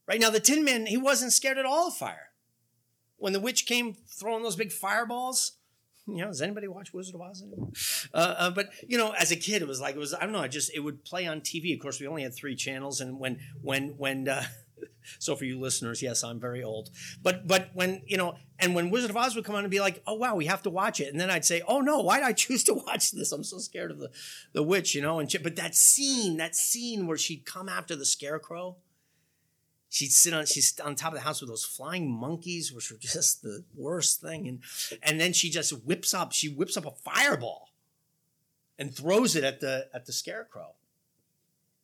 Right 0.07 0.19
now, 0.19 0.29
the 0.29 0.39
Tin 0.39 0.63
Man, 0.63 0.85
he 0.85 0.97
wasn't 0.97 1.33
scared 1.33 1.57
at 1.57 1.65
all 1.65 1.87
of 1.87 1.93
fire. 1.93 2.29
When 3.17 3.33
the 3.33 3.39
witch 3.39 3.65
came 3.65 3.95
throwing 4.07 4.43
those 4.43 4.55
big 4.55 4.71
fireballs, 4.71 5.53
you 6.07 6.17
know, 6.17 6.27
does 6.27 6.41
anybody 6.41 6.67
watch 6.67 6.93
Wizard 6.93 7.15
of 7.15 7.21
Oz 7.21 7.43
anymore? 7.43 7.69
Uh, 8.13 8.35
uh, 8.37 8.49
but 8.49 8.69
you 8.87 8.97
know, 8.97 9.11
as 9.11 9.31
a 9.31 9.35
kid, 9.35 9.61
it 9.61 9.67
was 9.67 9.79
like 9.79 9.95
it 9.95 9.99
was. 9.99 10.13
I 10.13 10.21
don't 10.21 10.31
know. 10.31 10.39
I 10.39 10.47
just 10.47 10.73
it 10.73 10.79
would 10.79 11.05
play 11.05 11.27
on 11.27 11.41
TV. 11.41 11.73
Of 11.73 11.79
course, 11.79 11.99
we 11.99 12.07
only 12.07 12.23
had 12.23 12.33
three 12.33 12.55
channels, 12.55 13.01
and 13.01 13.19
when 13.19 13.39
when 13.61 13.89
when. 13.97 14.27
Uh, 14.27 14.43
so 15.19 15.35
for 15.35 15.45
you 15.45 15.59
listeners, 15.59 16.01
yes, 16.01 16.23
I'm 16.23 16.39
very 16.39 16.63
old. 16.63 16.89
But 17.21 17.47
but 17.47 17.69
when 17.73 18.01
you 18.07 18.17
know, 18.17 18.35
and 18.59 18.73
when 18.73 18.89
Wizard 18.89 19.11
of 19.11 19.17
Oz 19.17 19.35
would 19.35 19.45
come 19.45 19.55
on 19.55 19.63
and 19.63 19.71
be 19.71 19.79
like, 19.79 20.01
"Oh 20.07 20.15
wow, 20.15 20.35
we 20.35 20.47
have 20.47 20.63
to 20.63 20.71
watch 20.71 20.99
it," 20.99 21.11
and 21.11 21.19
then 21.19 21.29
I'd 21.29 21.45
say, 21.45 21.61
"Oh 21.67 21.81
no, 21.81 21.99
why 22.01 22.17
did 22.17 22.25
I 22.25 22.33
choose 22.33 22.63
to 22.65 22.73
watch 22.73 23.11
this? 23.11 23.31
I'm 23.31 23.43
so 23.43 23.59
scared 23.59 23.91
of 23.91 23.99
the 23.99 24.09
the 24.53 24.63
witch," 24.63 24.95
you 24.95 25.01
know. 25.01 25.19
And 25.19 25.31
she, 25.31 25.37
but 25.37 25.55
that 25.57 25.75
scene, 25.75 26.37
that 26.37 26.55
scene 26.55 27.05
where 27.05 27.17
she'd 27.17 27.45
come 27.45 27.69
after 27.69 27.95
the 27.95 28.05
scarecrow, 28.05 28.77
she'd 29.91 30.11
sit 30.11 30.33
on 30.33 30.45
she's 30.45 30.79
on 30.79 30.95
top 30.95 31.11
of 31.11 31.19
the 31.19 31.25
house 31.25 31.41
with 31.41 31.49
those 31.49 31.65
flying 31.65 32.09
monkeys 32.09 32.71
which 32.71 32.89
were 32.89 32.97
just 32.97 33.43
the 33.43 33.63
worst 33.75 34.21
thing. 34.21 34.47
And 34.47 34.61
and 35.03 35.19
then 35.19 35.33
she 35.33 35.51
just 35.51 35.71
whips 35.85 36.13
up 36.13 36.31
she 36.31 36.47
whips 36.47 36.77
up 36.77 36.85
a 36.85 36.91
fireball 36.91 37.69
and 38.79 38.95
throws 38.95 39.35
it 39.35 39.43
at 39.43 39.59
the 39.59 39.87
at 39.93 40.05
the 40.07 40.13
scarecrow. 40.13 40.73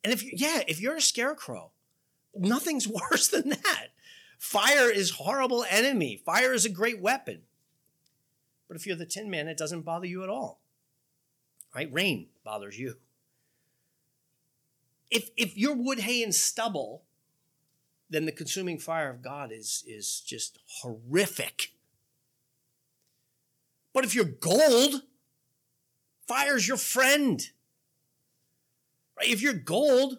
And 0.02 0.12
if 0.12 0.24
you 0.24 0.32
yeah 0.34 0.62
if 0.66 0.80
you're 0.80 0.96
a 0.96 1.02
scarecrow 1.02 1.70
nothing's 2.34 2.88
worse 3.10 3.28
than 3.28 3.50
that. 3.50 3.88
Fire 4.38 4.90
is 4.90 5.10
horrible 5.10 5.64
enemy. 5.68 6.16
Fire 6.24 6.54
is 6.54 6.64
a 6.64 6.70
great 6.70 7.00
weapon. 7.00 7.42
But 8.68 8.76
if 8.76 8.86
you're 8.86 8.96
the 8.96 9.06
tin 9.06 9.30
man 9.30 9.48
it 9.48 9.58
doesn't 9.58 9.82
bother 9.82 10.06
you 10.06 10.22
at 10.22 10.30
all. 10.30 10.60
Right? 11.74 11.92
Rain 11.92 12.28
bothers 12.42 12.78
you. 12.78 12.96
If 15.10 15.28
if 15.36 15.58
you're 15.58 15.76
wood 15.76 16.00
hay 16.00 16.22
and 16.22 16.34
stubble 16.34 17.02
then 18.10 18.24
the 18.24 18.32
consuming 18.32 18.78
fire 18.78 19.10
of 19.10 19.22
God 19.22 19.52
is, 19.52 19.84
is 19.86 20.20
just 20.20 20.58
horrific. 20.80 21.72
But 23.92 24.04
if 24.04 24.14
you're 24.14 24.24
gold, 24.24 25.02
fire's 26.26 26.66
your 26.66 26.76
friend. 26.76 27.40
Right? 29.18 29.28
If 29.28 29.42
you're 29.42 29.52
gold, 29.52 30.18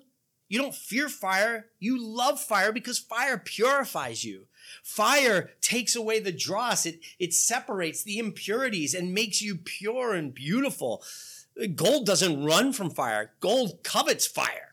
you 0.50 0.60
don't 0.60 0.76
fear 0.76 1.10
fire. 1.10 1.68
You 1.80 2.02
love 2.02 2.40
fire 2.40 2.72
because 2.72 3.00
fire 3.00 3.38
purifies 3.38 4.24
you. 4.24 4.48
Fire 4.84 5.52
takes 5.62 5.96
away 5.96 6.20
the 6.20 6.32
dross. 6.32 6.86
It, 6.86 7.00
it 7.20 7.34
separates 7.34 8.04
the 8.04 8.18
impurities 8.18 8.94
and 8.94 9.14
makes 9.14 9.42
you 9.42 9.56
pure 9.56 10.14
and 10.14 10.34
beautiful. 10.34 11.04
Gold 11.76 12.06
doesn't 12.06 12.44
run 12.44 12.74
from 12.74 12.90
fire. 12.90 13.32
Gold 13.40 13.84
covets 13.84 14.26
fire. 14.26 14.69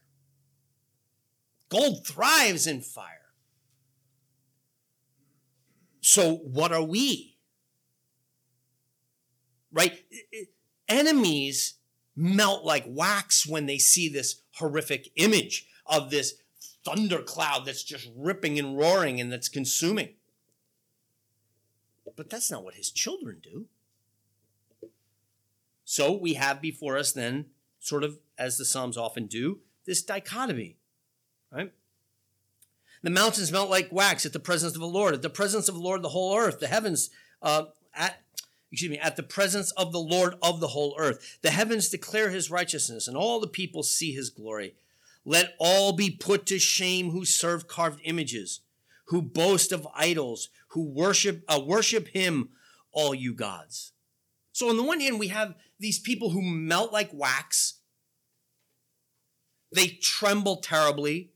Gold 1.68 2.07
thrives 2.07 2.66
in 2.66 2.81
fire. 2.81 3.16
So, 6.00 6.37
what 6.37 6.72
are 6.72 6.83
we? 6.83 7.37
Right? 9.72 10.05
Enemies 10.88 11.74
melt 12.14 12.64
like 12.64 12.85
wax 12.87 13.46
when 13.46 13.66
they 13.66 13.79
see 13.79 14.09
this 14.09 14.42
horrific 14.55 15.11
image 15.16 15.66
of 15.85 16.11
this 16.11 16.35
thundercloud 16.85 17.66
that's 17.66 17.83
just 17.83 18.09
ripping 18.16 18.59
and 18.59 18.79
roaring 18.79 19.20
and 19.20 19.33
that's 19.33 19.48
consuming. 19.48 20.11
But 22.14 22.31
that's 22.31 22.50
not 22.50 22.64
what 22.64 22.74
his 22.74 22.90
children 22.90 23.40
do. 23.42 23.66
So 25.85 26.16
we 26.16 26.35
have 26.35 26.61
before 26.61 26.96
us 26.96 27.12
then, 27.12 27.46
sort 27.81 28.05
of 28.05 28.18
as 28.38 28.57
the 28.57 28.64
Psalms 28.64 28.96
often 28.96 29.26
do, 29.26 29.61
this 29.85 30.02
dichotomy 30.02 30.76
right? 31.52 31.72
The 33.02 33.11
mountains 33.11 33.52
melt 33.52 33.70
like 33.70 33.92
wax 33.92 34.26
at 34.26 34.32
the 34.32 34.40
presence 34.40 34.74
of 34.74 34.80
the 34.80 34.87
Lord. 34.87 35.14
At 35.14 35.22
the 35.22 35.30
presence 35.30 35.68
of 35.68 35.74
the 35.74 35.80
Lord, 35.80 36.02
the 36.02 36.09
whole 36.09 36.37
earth, 36.37 36.61
the 36.61 36.66
heavens, 36.66 37.11
uh, 37.42 37.66
at 37.94 38.20
excuse 38.72 38.90
me, 38.90 38.98
at 38.98 39.16
the 39.16 39.22
presence 39.22 39.70
of 39.72 39.92
the 39.92 40.00
Lord 40.00 40.35
of 40.42 40.61
the 40.61 40.68
whole 40.68 40.96
earth. 40.98 41.38
The 41.42 41.50
heavens 41.50 41.88
declare 41.88 42.30
his 42.30 42.50
righteousness, 42.50 43.06
and 43.06 43.16
all 43.16 43.40
the 43.40 43.46
people 43.46 43.82
see 43.82 44.12
his 44.12 44.30
glory. 44.30 44.74
Let 45.24 45.54
all 45.59 45.92
be 45.92 46.11
put 46.11 46.46
to 46.46 46.59
shame 46.59 47.11
who 47.11 47.24
serve 47.24 47.68
carved 47.68 48.00
images, 48.04 48.61
who 49.06 49.22
boast 49.22 49.72
of 49.72 49.87
idols, 49.94 50.48
who 50.68 50.82
worship 50.82 51.44
uh, 51.48 51.61
worship 51.64 52.09
him, 52.09 52.50
all 52.92 53.14
you 53.14 53.35
gods. 53.35 53.92
So 54.52 54.68
on 54.68 54.76
the 54.76 54.82
one 54.82 55.00
hand, 55.00 55.18
we 55.18 55.28
have 55.28 55.54
these 55.78 55.98
people 55.98 56.30
who 56.30 56.42
melt 56.42 56.92
like 56.92 57.11
wax. 57.12 57.74
They 59.72 59.88
tremble 59.88 60.56
terribly. 60.56 61.30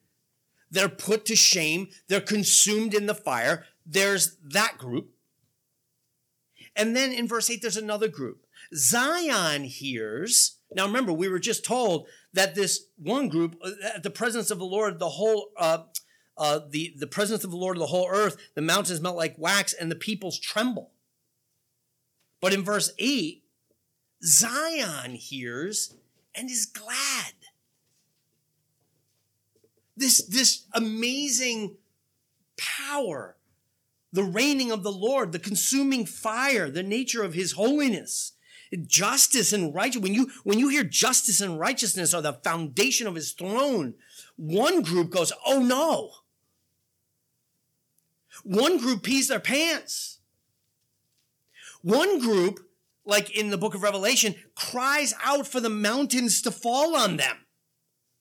They're 0.71 0.89
put 0.89 1.25
to 1.27 1.37
shame. 1.37 1.89
They're 2.09 2.21
consumed 2.21 2.95
in 2.95 3.07
the 3.07 3.15
fire. 3.15 3.65
There's 3.85 4.37
that 4.43 4.79
group. 4.79 5.11
And 6.77 6.97
then 6.97 7.13
in 7.13 7.27
verse 7.27 7.51
8, 7.51 7.61
there's 7.61 7.77
another 7.77 8.09
group. 8.09 8.47
Zion 8.75 9.65
hears. 9.65 10.59
Now 10.73 10.87
remember, 10.87 11.13
we 11.13 11.29
were 11.29 11.41
just 11.41 11.65
told 11.65 12.07
that 12.33 12.55
this 12.55 12.87
one 12.97 13.29
group, 13.29 13.57
uh, 13.63 13.71
at 13.97 14.03
the 14.03 14.11
presence 14.11 14.51
of 14.51 14.59
the 14.59 14.65
Lord, 14.65 14.99
the 14.99 15.09
whole, 15.09 15.51
uh, 15.57 15.85
uh, 16.37 16.61
the, 16.71 16.95
the 16.97 17.07
presence 17.07 17.43
of 17.43 17.51
the 17.51 17.57
Lord 17.57 17.77
of 17.77 17.81
the 17.81 17.87
whole 17.87 18.09
earth, 18.09 18.37
the 18.55 18.63
mountains 18.63 19.01
melt 19.01 19.17
like 19.17 19.35
wax 19.37 19.73
and 19.73 19.91
the 19.91 19.97
peoples 19.97 20.39
tremble. 20.39 20.93
But 22.41 22.55
in 22.55 22.63
verse 22.63 22.93
8, 22.99 23.43
Zion 24.23 25.15
hears 25.15 25.95
and 26.35 26.51
is 26.51 26.67
glad. 26.67 27.35
This, 30.01 30.25
this 30.25 30.65
amazing 30.73 31.77
power, 32.57 33.37
the 34.11 34.25
reigning 34.25 34.73
of 34.73 34.83
the 34.83 34.91
Lord, 34.91 35.33
the 35.33 35.39
consuming 35.39 36.07
fire, 36.07 36.71
the 36.71 36.83
nature 36.83 37.23
of 37.23 37.35
his 37.35 37.53
holiness, 37.53 38.33
justice 38.87 39.53
and 39.53 39.75
righteousness. 39.75 40.03
When 40.03 40.15
you, 40.15 40.31
when 40.43 40.59
you 40.59 40.69
hear 40.69 40.85
justice 40.85 41.43
and 41.43 41.61
righteousness 41.61 42.15
are 42.15 42.23
the 42.23 42.33
foundation 42.33 43.07
of 43.07 43.15
his 43.15 43.33
throne, 43.33 43.93
one 44.37 44.81
group 44.81 45.11
goes, 45.11 45.35
oh 45.45 45.61
no. 45.61 46.13
One 48.43 48.79
group 48.79 49.03
pees 49.03 49.29
their 49.29 49.39
pants. 49.39 50.21
One 51.83 52.21
group, 52.21 52.59
like 53.05 53.37
in 53.37 53.51
the 53.51 53.59
book 53.59 53.75
of 53.75 53.83
Revelation, 53.83 54.35
cries 54.55 55.13
out 55.23 55.47
for 55.47 55.61
the 55.61 55.69
mountains 55.69 56.41
to 56.41 56.51
fall 56.51 56.97
on 56.97 57.19
them 57.19 57.37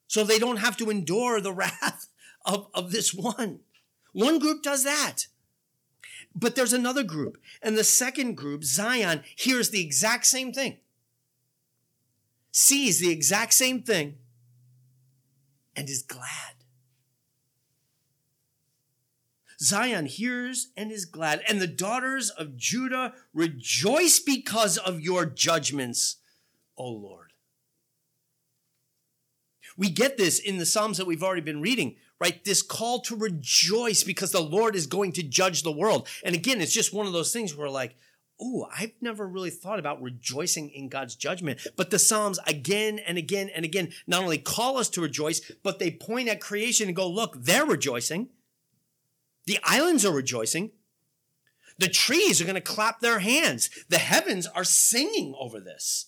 so 0.10 0.24
they 0.24 0.40
don't 0.40 0.58
have 0.58 0.76
to 0.76 0.90
endure 0.90 1.40
the 1.40 1.54
wrath 1.60 2.08
of, 2.44 2.68
of 2.74 2.92
this 2.92 3.14
one. 3.14 3.60
One 4.12 4.40
group 4.40 4.64
does 4.64 4.84
that. 4.84 5.28
But 6.36 6.56
there's 6.56 6.74
another 6.74 7.04
group. 7.04 7.38
And 7.62 7.78
the 7.78 7.84
second 7.84 8.36
group, 8.36 8.64
Zion, 8.64 9.24
hears 9.36 9.70
the 9.70 9.82
exact 9.82 10.26
same 10.26 10.52
thing, 10.52 10.78
sees 12.52 13.00
the 13.00 13.12
exact 13.12 13.54
same 13.54 13.84
thing, 13.84 14.16
and 15.76 15.88
is 15.88 16.02
glad. 16.02 16.56
Zion 19.62 20.06
hears 20.06 20.70
and 20.76 20.92
is 20.92 21.06
glad, 21.06 21.42
and 21.48 21.62
the 21.62 21.68
daughters 21.68 22.30
of 22.32 22.58
Judah 22.58 23.14
rejoice 23.34 24.18
because 24.18 24.78
of 24.78 25.02
your 25.02 25.26
judgments, 25.26 26.18
O 26.78 26.90
Lord. 26.90 27.29
We 29.80 29.90
get 29.90 30.18
this 30.18 30.40
in 30.40 30.58
the 30.58 30.66
Psalms 30.66 30.98
that 30.98 31.08
we've 31.08 31.24
already 31.24 31.40
been 31.40 31.62
reading, 31.62 31.96
right? 32.20 32.44
This 32.44 32.62
call 32.62 33.00
to 33.04 33.16
rejoice 33.16 34.04
because 34.04 34.34
the 34.34 34.42
Lord 34.42 34.76
is 34.76 34.88
going 34.88 35.14
to 35.14 35.24
judge 35.24 35.64
the 35.64 35.72
world. 35.72 36.06
And 36.22 36.36
again, 36.36 36.60
it's 36.60 36.74
just 36.74 36.94
one 36.94 37.08
of 37.08 37.14
those 37.14 37.32
things 37.32 37.56
where, 37.56 37.70
like, 37.70 37.96
oh, 38.42 38.68
I've 38.78 38.92
never 39.00 39.26
really 39.26 39.50
thought 39.50 39.80
about 39.80 40.02
rejoicing 40.02 40.70
in 40.72 40.90
God's 40.90 41.16
judgment. 41.16 41.66
But 41.78 41.92
the 41.92 41.98
Psalms 41.98 42.40
again 42.46 43.00
and 43.00 43.18
again 43.18 43.50
and 43.56 43.64
again 43.64 43.94
not 44.06 44.22
only 44.22 44.38
call 44.38 44.78
us 44.78 44.90
to 44.90 45.02
rejoice, 45.02 45.50
but 45.64 45.80
they 45.80 45.92
point 45.92 46.28
at 46.28 46.42
creation 46.42 46.88
and 46.88 46.96
go, 46.96 47.10
look, 47.10 47.38
they're 47.40 47.66
rejoicing. 47.66 48.28
The 49.46 49.60
islands 49.64 50.06
are 50.06 50.14
rejoicing. 50.14 50.72
The 51.78 51.88
trees 51.88 52.42
are 52.42 52.46
going 52.46 52.56
to 52.56 52.62
clap 52.62 53.00
their 53.00 53.20
hands. 53.20 53.70
The 53.88 53.98
heavens 53.98 54.46
are 54.46 54.66
singing 54.66 55.34
over 55.40 55.62
this. 55.62 56.08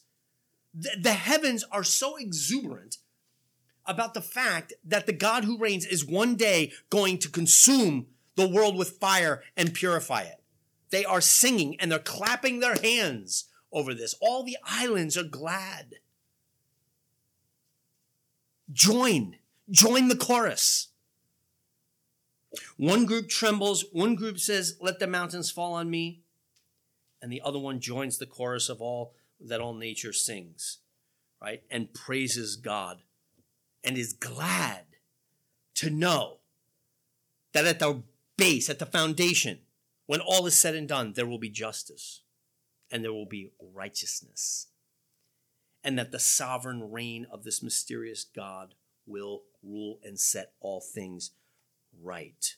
The, 0.73 0.89
the 0.99 1.13
heavens 1.13 1.63
are 1.71 1.85
so 1.85 2.17
exuberant 2.17 2.97
about 3.85 4.13
the 4.13 4.21
fact 4.21 4.73
that 4.83 5.05
the 5.05 5.13
God 5.13 5.43
who 5.43 5.57
reigns 5.57 5.85
is 5.85 6.05
one 6.05 6.35
day 6.35 6.71
going 6.89 7.17
to 7.19 7.29
consume 7.29 8.07
the 8.35 8.47
world 8.47 8.77
with 8.77 8.97
fire 8.99 9.43
and 9.57 9.73
purify 9.73 10.21
it. 10.21 10.41
They 10.89 11.05
are 11.05 11.21
singing 11.21 11.77
and 11.79 11.91
they're 11.91 11.99
clapping 11.99 12.59
their 12.59 12.75
hands 12.75 13.45
over 13.71 13.93
this. 13.93 14.15
All 14.21 14.43
the 14.43 14.57
islands 14.63 15.17
are 15.17 15.23
glad. 15.23 15.95
Join, 18.71 19.37
join 19.69 20.07
the 20.07 20.15
chorus. 20.15 20.89
One 22.77 23.05
group 23.05 23.29
trembles, 23.29 23.85
one 23.91 24.15
group 24.15 24.39
says, 24.39 24.77
Let 24.81 24.99
the 24.99 25.07
mountains 25.07 25.51
fall 25.51 25.73
on 25.73 25.89
me. 25.89 26.21
And 27.21 27.31
the 27.31 27.41
other 27.43 27.59
one 27.59 27.79
joins 27.79 28.17
the 28.17 28.25
chorus 28.25 28.67
of 28.67 28.81
all 28.81 29.13
that 29.39 29.61
all 29.61 29.73
nature 29.73 30.13
sings, 30.13 30.79
right? 31.41 31.63
And 31.69 31.93
praises 31.93 32.55
God 32.55 33.01
and 33.83 33.97
is 33.97 34.13
glad 34.13 34.85
to 35.75 35.89
know 35.89 36.37
that 37.53 37.65
at 37.65 37.79
the 37.79 38.03
base, 38.37 38.69
at 38.69 38.79
the 38.79 38.85
foundation, 38.85 39.59
when 40.05 40.21
all 40.21 40.45
is 40.45 40.57
said 40.57 40.75
and 40.75 40.87
done, 40.87 41.13
there 41.13 41.25
will 41.25 41.39
be 41.39 41.49
justice 41.49 42.21
and 42.91 43.03
there 43.03 43.13
will 43.13 43.25
be 43.25 43.51
righteousness. 43.73 44.67
And 45.83 45.97
that 45.97 46.11
the 46.11 46.19
sovereign 46.19 46.91
reign 46.91 47.25
of 47.31 47.43
this 47.43 47.63
mysterious 47.63 48.23
God 48.23 48.75
will 49.07 49.43
rule 49.63 49.99
and 50.03 50.19
set 50.19 50.53
all 50.59 50.81
things 50.81 51.31
right. 52.01 52.55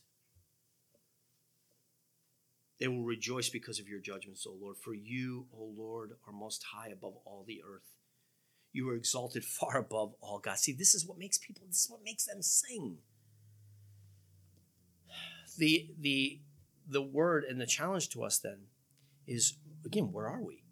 They 2.80 2.88
will 2.88 3.04
rejoice 3.04 3.50
because 3.50 3.80
of 3.80 3.88
your 3.88 4.00
judgments, 4.00 4.46
O 4.46 4.54
Lord. 4.60 4.78
For 4.78 4.94
you, 4.94 5.46
O 5.58 5.74
Lord, 5.78 6.14
are 6.28 6.34
most 6.34 6.66
high 6.74 6.90
above 6.90 7.14
all 7.24 7.46
the 7.48 7.62
earth. 7.66 7.94
You 8.74 8.90
are 8.90 8.96
exalted 8.96 9.46
far 9.60 9.78
above 9.78 10.16
all 10.20 10.40
God. 10.40 10.58
See, 10.58 10.74
this 10.74 10.94
is 10.94 11.06
what 11.06 11.18
makes 11.18 11.38
people, 11.38 11.64
this 11.68 11.86
is 11.86 11.90
what 11.90 12.04
makes 12.04 12.26
them 12.26 12.42
sing. 12.42 12.98
The 15.56 15.92
the 16.00 16.42
the 16.90 17.04
word 17.04 17.44
and 17.44 17.62
the 17.62 17.68
challenge 17.68 18.10
to 18.10 18.24
us 18.24 18.40
then 18.40 18.62
is 19.28 19.58
again, 19.86 20.12
where 20.12 20.28
are 20.28 20.42
we? 20.42 20.64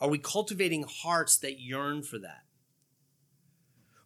Are 0.00 0.08
we 0.08 0.18
cultivating 0.18 0.84
hearts 0.88 1.36
that 1.38 1.60
yearn 1.60 2.04
for 2.04 2.18
that? 2.18 2.44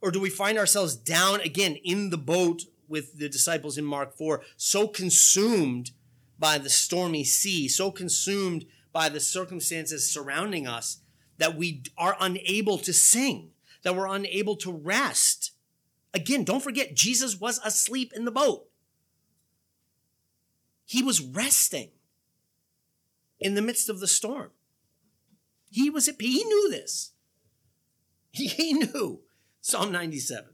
Or 0.00 0.10
do 0.10 0.20
we 0.20 0.30
find 0.30 0.56
ourselves 0.56 0.96
down 0.96 1.40
again 1.40 1.76
in 1.84 2.10
the 2.10 2.16
boat 2.16 2.62
with 2.88 3.18
the 3.18 3.28
disciples 3.28 3.76
in 3.76 3.84
Mark 3.84 4.16
4, 4.16 4.42
so 4.56 4.88
consumed 4.88 5.90
by 6.38 6.56
the 6.56 6.70
stormy 6.70 7.24
sea, 7.24 7.68
so 7.68 7.90
consumed 7.90 8.64
by 8.92 9.08
the 9.08 9.20
circumstances 9.20 10.10
surrounding 10.10 10.66
us 10.66 11.00
that 11.38 11.56
we 11.56 11.82
are 11.96 12.16
unable 12.20 12.78
to 12.78 12.92
sing, 12.92 13.50
that 13.82 13.96
we're 13.96 14.06
unable 14.06 14.56
to 14.56 14.72
rest. 14.72 15.52
Again, 16.12 16.44
don't 16.44 16.62
forget, 16.62 16.94
Jesus 16.94 17.40
was 17.40 17.58
asleep 17.64 18.12
in 18.14 18.24
the 18.24 18.30
boat. 18.30 18.68
He 20.84 21.02
was 21.02 21.20
resting 21.20 21.90
in 23.38 23.54
the 23.54 23.62
midst 23.62 23.88
of 23.88 24.00
the 24.00 24.08
storm. 24.08 24.50
He 25.70 25.90
was 25.90 26.08
at 26.08 26.18
peace. 26.18 26.34
he 26.34 26.44
knew 26.44 26.70
this. 26.70 27.12
He, 28.30 28.72
knew 28.72 29.20
Psalm 29.60 29.92
97. 29.92 30.50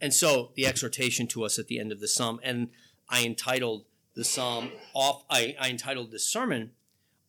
And 0.00 0.14
so 0.14 0.52
the 0.54 0.66
exhortation 0.66 1.26
to 1.28 1.44
us 1.44 1.58
at 1.58 1.66
the 1.66 1.80
end 1.80 1.90
of 1.90 2.00
the 2.00 2.08
psalm, 2.08 2.38
and 2.42 2.68
I 3.08 3.24
entitled 3.24 3.84
the 4.14 4.24
psalm 4.24 4.70
off, 4.94 5.24
I, 5.30 5.56
I 5.58 5.70
entitled 5.70 6.10
the 6.10 6.18
sermon 6.18 6.72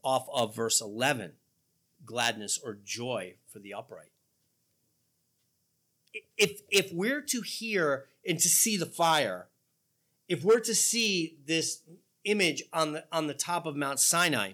off 0.03 0.27
of 0.33 0.55
verse 0.55 0.81
11 0.81 1.33
gladness 2.05 2.59
or 2.63 2.77
joy 2.83 3.35
for 3.51 3.59
the 3.59 3.73
upright. 3.73 4.11
If, 6.37 6.61
if 6.69 6.91
we're 6.91 7.21
to 7.21 7.41
hear 7.41 8.05
and 8.25 8.39
to 8.39 8.49
see 8.49 8.77
the 8.77 8.85
fire, 8.85 9.47
if 10.27 10.43
we're 10.43 10.61
to 10.61 10.73
see 10.73 11.37
this 11.45 11.81
image 12.23 12.63
on 12.73 12.93
the, 12.93 13.05
on 13.11 13.27
the 13.27 13.33
top 13.33 13.65
of 13.65 13.75
Mount 13.75 13.99
Sinai 13.99 14.53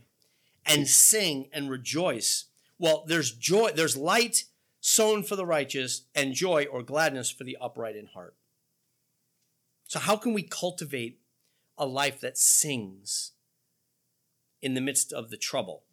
and 0.65 0.87
sing 0.87 1.47
and 1.53 1.69
rejoice, 1.69 2.45
well, 2.77 3.05
there's 3.07 3.31
joy, 3.31 3.71
there's 3.73 3.95
light 3.95 4.45
sown 4.81 5.23
for 5.23 5.35
the 5.35 5.45
righteous 5.45 6.03
and 6.13 6.33
joy 6.33 6.65
or 6.65 6.83
gladness 6.83 7.29
for 7.29 7.43
the 7.43 7.57
upright 7.61 7.95
in 7.95 8.07
heart. 8.07 8.35
So, 9.87 9.99
how 9.99 10.17
can 10.17 10.33
we 10.33 10.43
cultivate 10.43 11.19
a 11.77 11.85
life 11.85 12.19
that 12.21 12.37
sings 12.37 13.31
in 14.65 14.73
the 14.73 14.81
midst 14.81 15.13
of 15.13 15.29
the 15.29 15.37
trouble. 15.37 15.83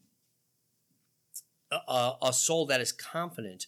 A, 1.70 2.12
a, 2.22 2.32
soul 2.32 2.64
that 2.66 2.80
is 2.80 2.90
confident 2.90 3.66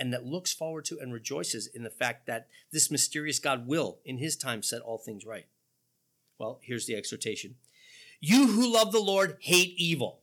and 0.00 0.12
that 0.12 0.26
looks 0.26 0.52
forward 0.52 0.84
to 0.86 0.98
and 1.00 1.12
rejoices 1.12 1.68
in 1.68 1.84
the 1.84 1.90
fact 1.90 2.26
that 2.26 2.48
this 2.72 2.90
mysterious 2.90 3.38
God 3.38 3.68
will, 3.68 3.98
in 4.04 4.18
his 4.18 4.36
time, 4.36 4.64
set 4.64 4.82
all 4.82 4.98
things 4.98 5.24
right. 5.24 5.46
Well, 6.38 6.58
here's 6.60 6.86
the 6.86 6.96
exhortation 6.96 7.54
You 8.20 8.48
who 8.48 8.72
love 8.72 8.90
the 8.90 8.98
Lord 8.98 9.36
hate 9.40 9.74
evil. 9.76 10.22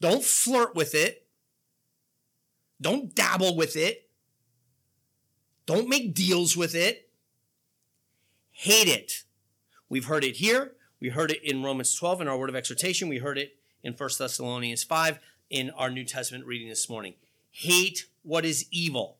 Don't 0.00 0.24
flirt 0.24 0.74
with 0.74 0.96
it. 0.96 1.28
Don't 2.80 3.14
dabble 3.14 3.56
with 3.56 3.76
it. 3.76 4.10
Don't 5.64 5.88
make 5.88 6.12
deals 6.12 6.56
with 6.56 6.74
it. 6.74 7.08
Hate 8.50 8.88
it. 8.88 9.22
We've 9.92 10.06
heard 10.06 10.24
it 10.24 10.36
here. 10.36 10.72
We 11.02 11.10
heard 11.10 11.30
it 11.30 11.44
in 11.44 11.62
Romans 11.62 11.94
12 11.94 12.22
in 12.22 12.28
our 12.28 12.38
word 12.38 12.48
of 12.48 12.56
exhortation. 12.56 13.10
We 13.10 13.18
heard 13.18 13.36
it 13.36 13.56
in 13.82 13.92
1 13.92 14.10
Thessalonians 14.18 14.82
5 14.82 15.18
in 15.50 15.68
our 15.68 15.90
New 15.90 16.04
Testament 16.04 16.46
reading 16.46 16.70
this 16.70 16.88
morning. 16.88 17.12
Hate 17.50 18.06
what 18.22 18.46
is 18.46 18.64
evil. 18.70 19.18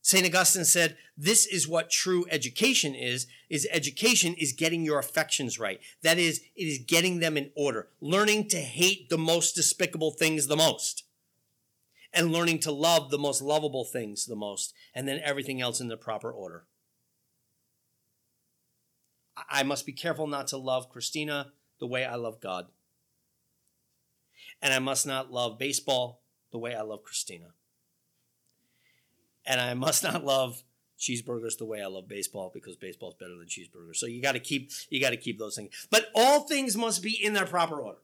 St. 0.00 0.24
Augustine 0.24 0.64
said, 0.64 0.96
this 1.18 1.44
is 1.44 1.66
what 1.66 1.90
true 1.90 2.24
education 2.30 2.94
is, 2.94 3.26
is 3.48 3.66
education 3.72 4.34
is 4.34 4.52
getting 4.52 4.84
your 4.84 5.00
affections 5.00 5.58
right. 5.58 5.80
That 6.02 6.18
is, 6.18 6.40
it 6.54 6.66
is 6.66 6.78
getting 6.78 7.18
them 7.18 7.36
in 7.36 7.50
order, 7.56 7.88
learning 8.00 8.46
to 8.50 8.58
hate 8.58 9.08
the 9.10 9.18
most 9.18 9.56
despicable 9.56 10.12
things 10.12 10.46
the 10.46 10.56
most. 10.56 11.02
and 12.12 12.32
learning 12.32 12.60
to 12.60 12.72
love 12.72 13.10
the 13.10 13.18
most 13.18 13.42
lovable 13.42 13.84
things 13.84 14.26
the 14.26 14.36
most, 14.36 14.74
and 14.94 15.06
then 15.06 15.20
everything 15.24 15.60
else 15.60 15.80
in 15.80 15.88
the 15.88 15.96
proper 15.96 16.30
order. 16.30 16.64
I 19.48 19.62
must 19.62 19.86
be 19.86 19.92
careful 19.92 20.26
not 20.26 20.48
to 20.48 20.56
love 20.56 20.90
Christina 20.90 21.52
the 21.78 21.86
way 21.86 22.04
I 22.04 22.16
love 22.16 22.40
God. 22.40 22.66
And 24.62 24.74
I 24.74 24.78
must 24.78 25.06
not 25.06 25.32
love 25.32 25.58
baseball 25.58 26.22
the 26.52 26.58
way 26.58 26.74
I 26.74 26.82
love 26.82 27.02
Christina. 27.02 27.54
And 29.46 29.60
I 29.60 29.74
must 29.74 30.02
not 30.02 30.24
love 30.24 30.62
cheeseburgers 30.98 31.56
the 31.56 31.64
way 31.64 31.82
I 31.82 31.86
love 31.86 32.06
baseball 32.06 32.50
because 32.52 32.76
baseball 32.76 33.10
is 33.10 33.14
better 33.18 33.36
than 33.36 33.46
cheeseburgers. 33.46 33.96
So 33.96 34.06
you 34.06 34.20
got 34.20 34.32
to 34.32 34.40
keep 34.40 34.70
you 34.90 35.00
got 35.00 35.10
to 35.10 35.16
keep 35.16 35.38
those 35.38 35.56
things. 35.56 35.88
But 35.90 36.06
all 36.14 36.40
things 36.40 36.76
must 36.76 37.02
be 37.02 37.12
in 37.12 37.32
their 37.32 37.46
proper 37.46 37.80
order. 37.80 38.00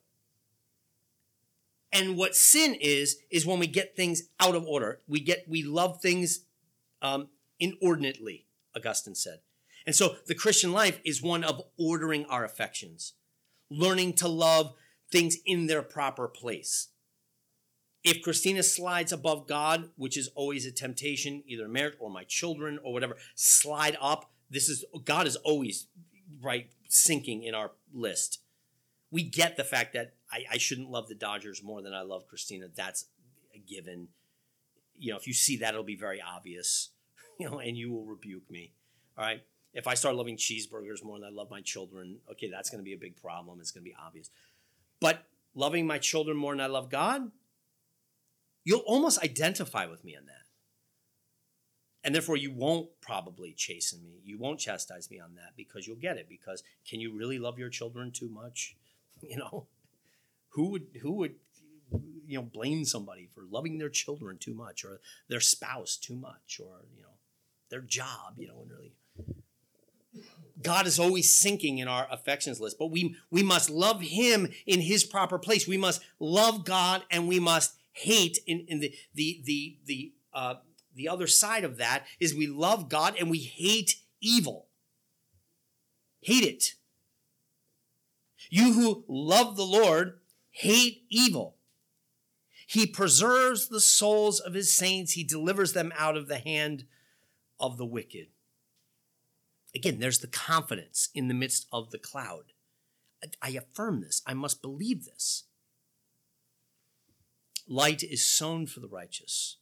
And 1.92 2.16
what 2.16 2.34
sin 2.34 2.74
is 2.80 3.18
is 3.30 3.46
when 3.46 3.58
we 3.58 3.66
get 3.66 3.96
things 3.96 4.24
out 4.40 4.54
of 4.54 4.66
order. 4.66 5.00
We 5.06 5.20
get 5.20 5.44
we 5.48 5.62
love 5.62 6.00
things 6.00 6.40
um, 7.02 7.28
inordinately. 7.60 8.46
Augustine 8.74 9.14
said. 9.14 9.40
And 9.86 9.94
so 9.94 10.16
the 10.26 10.34
Christian 10.34 10.72
life 10.72 11.00
is 11.04 11.22
one 11.22 11.44
of 11.44 11.62
ordering 11.78 12.26
our 12.26 12.44
affections, 12.44 13.14
learning 13.70 14.14
to 14.14 14.28
love 14.28 14.74
things 15.10 15.36
in 15.46 15.66
their 15.66 15.82
proper 15.82 16.26
place. 16.26 16.88
If 18.02 18.22
Christina 18.22 18.62
slides 18.62 19.12
above 19.12 19.46
God, 19.46 19.90
which 19.96 20.16
is 20.16 20.28
always 20.34 20.66
a 20.66 20.72
temptation, 20.72 21.42
either 21.46 21.68
merit 21.68 21.94
or 22.00 22.10
my 22.10 22.24
children 22.24 22.78
or 22.82 22.92
whatever, 22.92 23.16
slide 23.34 23.96
up. 24.00 24.30
This 24.50 24.68
is 24.68 24.84
God 25.04 25.26
is 25.26 25.36
always 25.36 25.86
right 26.42 26.68
sinking 26.88 27.42
in 27.42 27.54
our 27.54 27.72
list. 27.92 28.40
We 29.10 29.22
get 29.22 29.56
the 29.56 29.64
fact 29.64 29.92
that 29.94 30.14
I, 30.30 30.44
I 30.52 30.58
shouldn't 30.58 30.90
love 30.90 31.08
the 31.08 31.14
Dodgers 31.14 31.62
more 31.62 31.82
than 31.82 31.94
I 31.94 32.02
love 32.02 32.28
Christina. 32.28 32.66
That's 32.74 33.06
a 33.54 33.58
given. 33.58 34.08
You 34.98 35.12
know, 35.12 35.18
if 35.18 35.26
you 35.26 35.34
see 35.34 35.56
that, 35.58 35.74
it'll 35.74 35.84
be 35.84 35.96
very 35.96 36.20
obvious. 36.20 36.90
You 37.38 37.50
know, 37.50 37.58
and 37.58 37.76
you 37.76 37.92
will 37.92 38.06
rebuke 38.06 38.50
me. 38.50 38.72
All 39.18 39.22
right 39.22 39.42
if 39.76 39.86
I 39.86 39.92
start 39.92 40.16
loving 40.16 40.38
cheeseburgers 40.38 41.04
more 41.04 41.20
than 41.20 41.28
I 41.28 41.30
love 41.30 41.50
my 41.50 41.60
children, 41.60 42.16
okay, 42.32 42.50
that's 42.50 42.70
going 42.70 42.82
to 42.82 42.84
be 42.84 42.94
a 42.94 42.98
big 42.98 43.14
problem. 43.14 43.60
It's 43.60 43.70
going 43.70 43.84
to 43.84 43.90
be 43.90 43.94
obvious. 44.02 44.30
But 45.00 45.24
loving 45.54 45.86
my 45.86 45.98
children 45.98 46.34
more 46.34 46.54
than 46.54 46.62
I 46.62 46.66
love 46.66 46.88
God, 46.88 47.30
you'll 48.64 48.80
almost 48.80 49.22
identify 49.22 49.84
with 49.84 50.02
me 50.02 50.14
in 50.14 50.24
that. 50.24 50.32
And 52.02 52.14
therefore, 52.14 52.38
you 52.38 52.52
won't 52.52 52.88
probably 53.02 53.52
chasten 53.52 54.02
me. 54.02 54.20
You 54.24 54.38
won't 54.38 54.60
chastise 54.60 55.10
me 55.10 55.20
on 55.20 55.34
that 55.34 55.52
because 55.58 55.86
you'll 55.86 55.96
get 55.96 56.16
it. 56.16 56.26
Because 56.26 56.62
can 56.88 56.98
you 56.98 57.14
really 57.14 57.38
love 57.38 57.58
your 57.58 57.68
children 57.68 58.10
too 58.10 58.28
much? 58.28 58.76
You 59.22 59.38
know, 59.38 59.66
who 60.50 60.68
would 60.72 60.88
who 61.00 61.12
would 61.12 61.36
you 62.26 62.36
know 62.36 62.42
blame 62.42 62.84
somebody 62.84 63.30
for 63.34 63.44
loving 63.50 63.78
their 63.78 63.88
children 63.88 64.36
too 64.36 64.52
much, 64.52 64.84
or 64.84 65.00
their 65.28 65.40
spouse 65.40 65.96
too 65.96 66.14
much, 66.14 66.60
or 66.62 66.84
you 66.94 67.00
know 67.00 67.14
their 67.70 67.80
job? 67.80 68.34
You 68.36 68.48
know, 68.48 68.60
and 68.60 68.70
really 68.70 68.92
God 70.62 70.86
is 70.86 70.98
always 70.98 71.34
sinking 71.34 71.78
in 71.78 71.88
our 71.88 72.06
affections 72.10 72.60
list, 72.60 72.78
but 72.78 72.90
we, 72.90 73.16
we 73.30 73.42
must 73.42 73.68
love 73.68 74.00
him 74.00 74.48
in 74.66 74.80
his 74.80 75.04
proper 75.04 75.38
place. 75.38 75.68
We 75.68 75.76
must 75.76 76.02
love 76.18 76.64
God 76.64 77.02
and 77.10 77.28
we 77.28 77.38
must 77.38 77.74
hate 77.92 78.38
in, 78.46 78.64
in 78.68 78.80
the, 78.80 78.94
the, 79.14 79.42
the, 79.44 79.78
the, 79.84 80.12
uh, 80.32 80.54
the 80.94 81.08
other 81.08 81.26
side 81.26 81.64
of 81.64 81.76
that 81.76 82.06
is 82.18 82.34
we 82.34 82.46
love 82.46 82.88
God 82.88 83.16
and 83.18 83.30
we 83.30 83.38
hate 83.38 83.96
evil. 84.20 84.68
Hate 86.20 86.44
it. 86.44 86.64
You 88.48 88.72
who 88.72 89.04
love 89.08 89.56
the 89.56 89.64
Lord 89.64 90.20
hate 90.50 91.02
evil. 91.10 91.56
He 92.66 92.86
preserves 92.86 93.68
the 93.68 93.80
souls 93.80 94.40
of 94.40 94.54
his 94.54 94.74
saints. 94.74 95.12
He 95.12 95.22
delivers 95.22 95.72
them 95.72 95.92
out 95.96 96.16
of 96.16 96.28
the 96.28 96.38
hand 96.38 96.84
of 97.60 97.76
the 97.76 97.86
wicked. 97.86 98.28
Again, 99.76 99.98
there's 99.98 100.20
the 100.20 100.26
confidence 100.26 101.10
in 101.14 101.28
the 101.28 101.34
midst 101.34 101.66
of 101.70 101.90
the 101.90 101.98
cloud. 101.98 102.54
I 103.42 103.50
affirm 103.50 104.00
this. 104.00 104.22
I 104.26 104.32
must 104.32 104.62
believe 104.62 105.04
this. 105.04 105.44
Light 107.68 108.02
is 108.02 108.24
sown 108.24 108.66
for 108.66 108.80
the 108.80 108.88
righteous 108.88 109.58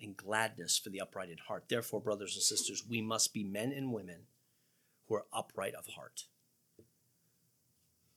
and 0.00 0.16
gladness 0.16 0.78
for 0.78 0.90
the 0.90 1.00
upright 1.00 1.30
in 1.30 1.38
heart. 1.38 1.66
Therefore, 1.68 2.00
brothers 2.00 2.34
and 2.34 2.42
sisters, 2.42 2.82
we 2.88 3.00
must 3.00 3.32
be 3.32 3.44
men 3.44 3.70
and 3.70 3.92
women 3.92 4.22
who 5.06 5.14
are 5.14 5.26
upright 5.32 5.74
of 5.74 5.86
heart. 5.86 6.24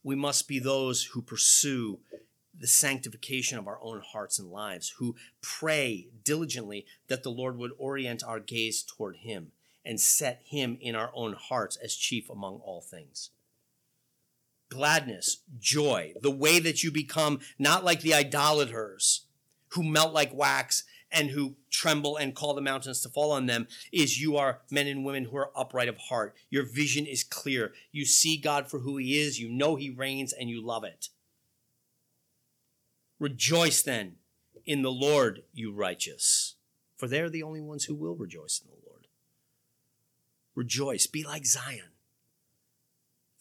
We 0.01 0.15
must 0.15 0.47
be 0.47 0.57
those 0.57 1.03
who 1.03 1.21
pursue 1.21 1.99
the 2.57 2.67
sanctification 2.67 3.59
of 3.59 3.67
our 3.67 3.79
own 3.83 4.01
hearts 4.03 4.39
and 4.39 4.49
lives, 4.49 4.95
who 4.97 5.15
pray 5.41 6.07
diligently 6.23 6.87
that 7.07 7.21
the 7.21 7.29
Lord 7.31 7.57
would 7.59 7.71
orient 7.77 8.23
our 8.23 8.39
gaze 8.39 8.81
toward 8.81 9.17
Him 9.17 9.51
and 9.85 9.99
set 9.99 10.41
him 10.45 10.77
in 10.79 10.95
our 10.95 11.11
own 11.13 11.33
hearts 11.33 11.77
as 11.83 11.95
chief 11.95 12.29
among 12.29 12.55
all 12.63 12.81
things. 12.81 13.31
Gladness, 14.69 15.39
joy, 15.59 16.13
the 16.21 16.31
way 16.31 16.59
that 16.59 16.83
you 16.83 16.91
become 16.91 17.39
not 17.59 17.83
like 17.83 18.01
the 18.01 18.13
idolaters 18.13 19.25
who 19.69 19.83
melt 19.83 20.13
like 20.13 20.33
wax 20.33 20.83
and 21.11 21.29
who 21.29 21.55
tremble 21.69 22.17
and 22.17 22.35
call 22.35 22.55
the 22.55 22.61
mountains 22.61 23.01
to 23.01 23.09
fall 23.09 23.31
on 23.31 23.45
them 23.45 23.67
is 23.91 24.19
you 24.19 24.35
are 24.35 24.61
men 24.71 24.87
and 24.87 25.05
women 25.05 25.25
who 25.25 25.37
are 25.37 25.51
upright 25.55 25.87
of 25.87 25.97
heart. 25.97 26.35
Your 26.49 26.65
vision 26.65 27.05
is 27.05 27.23
clear. 27.23 27.71
You 27.91 28.05
see 28.05 28.35
God 28.37 28.69
for 28.69 28.79
who 28.79 28.97
he 28.97 29.19
is, 29.19 29.39
you 29.39 29.49
know 29.49 29.75
he 29.75 29.91
reigns, 29.91 30.33
and 30.33 30.49
you 30.49 30.65
love 30.65 30.83
it. 30.83 31.09
Rejoice 33.19 33.83
then 33.83 34.15
in 34.65 34.81
the 34.81 34.91
Lord, 34.91 35.43
you 35.53 35.71
righteous, 35.71 36.55
for 36.97 37.07
they're 37.07 37.29
the 37.29 37.43
only 37.43 37.61
ones 37.61 37.85
who 37.85 37.95
will 37.95 38.15
rejoice 38.15 38.59
in 38.63 38.69
the 38.69 38.75
Lord. 38.75 38.82
Rejoice. 40.55 41.07
Be 41.07 41.23
like 41.23 41.45
Zion 41.45 41.91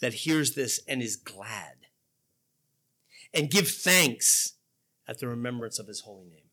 that 0.03 0.15
hears 0.15 0.55
this 0.55 0.81
and 0.89 1.01
is 1.01 1.17
glad. 1.17 1.77
And 3.33 3.51
give 3.51 3.69
thanks 3.69 4.55
at 5.09 5.21
the 5.21 5.29
remembrance 5.29 5.79
of 5.79 5.87
his 5.87 6.01
holy 6.01 6.29
name. 6.29 6.51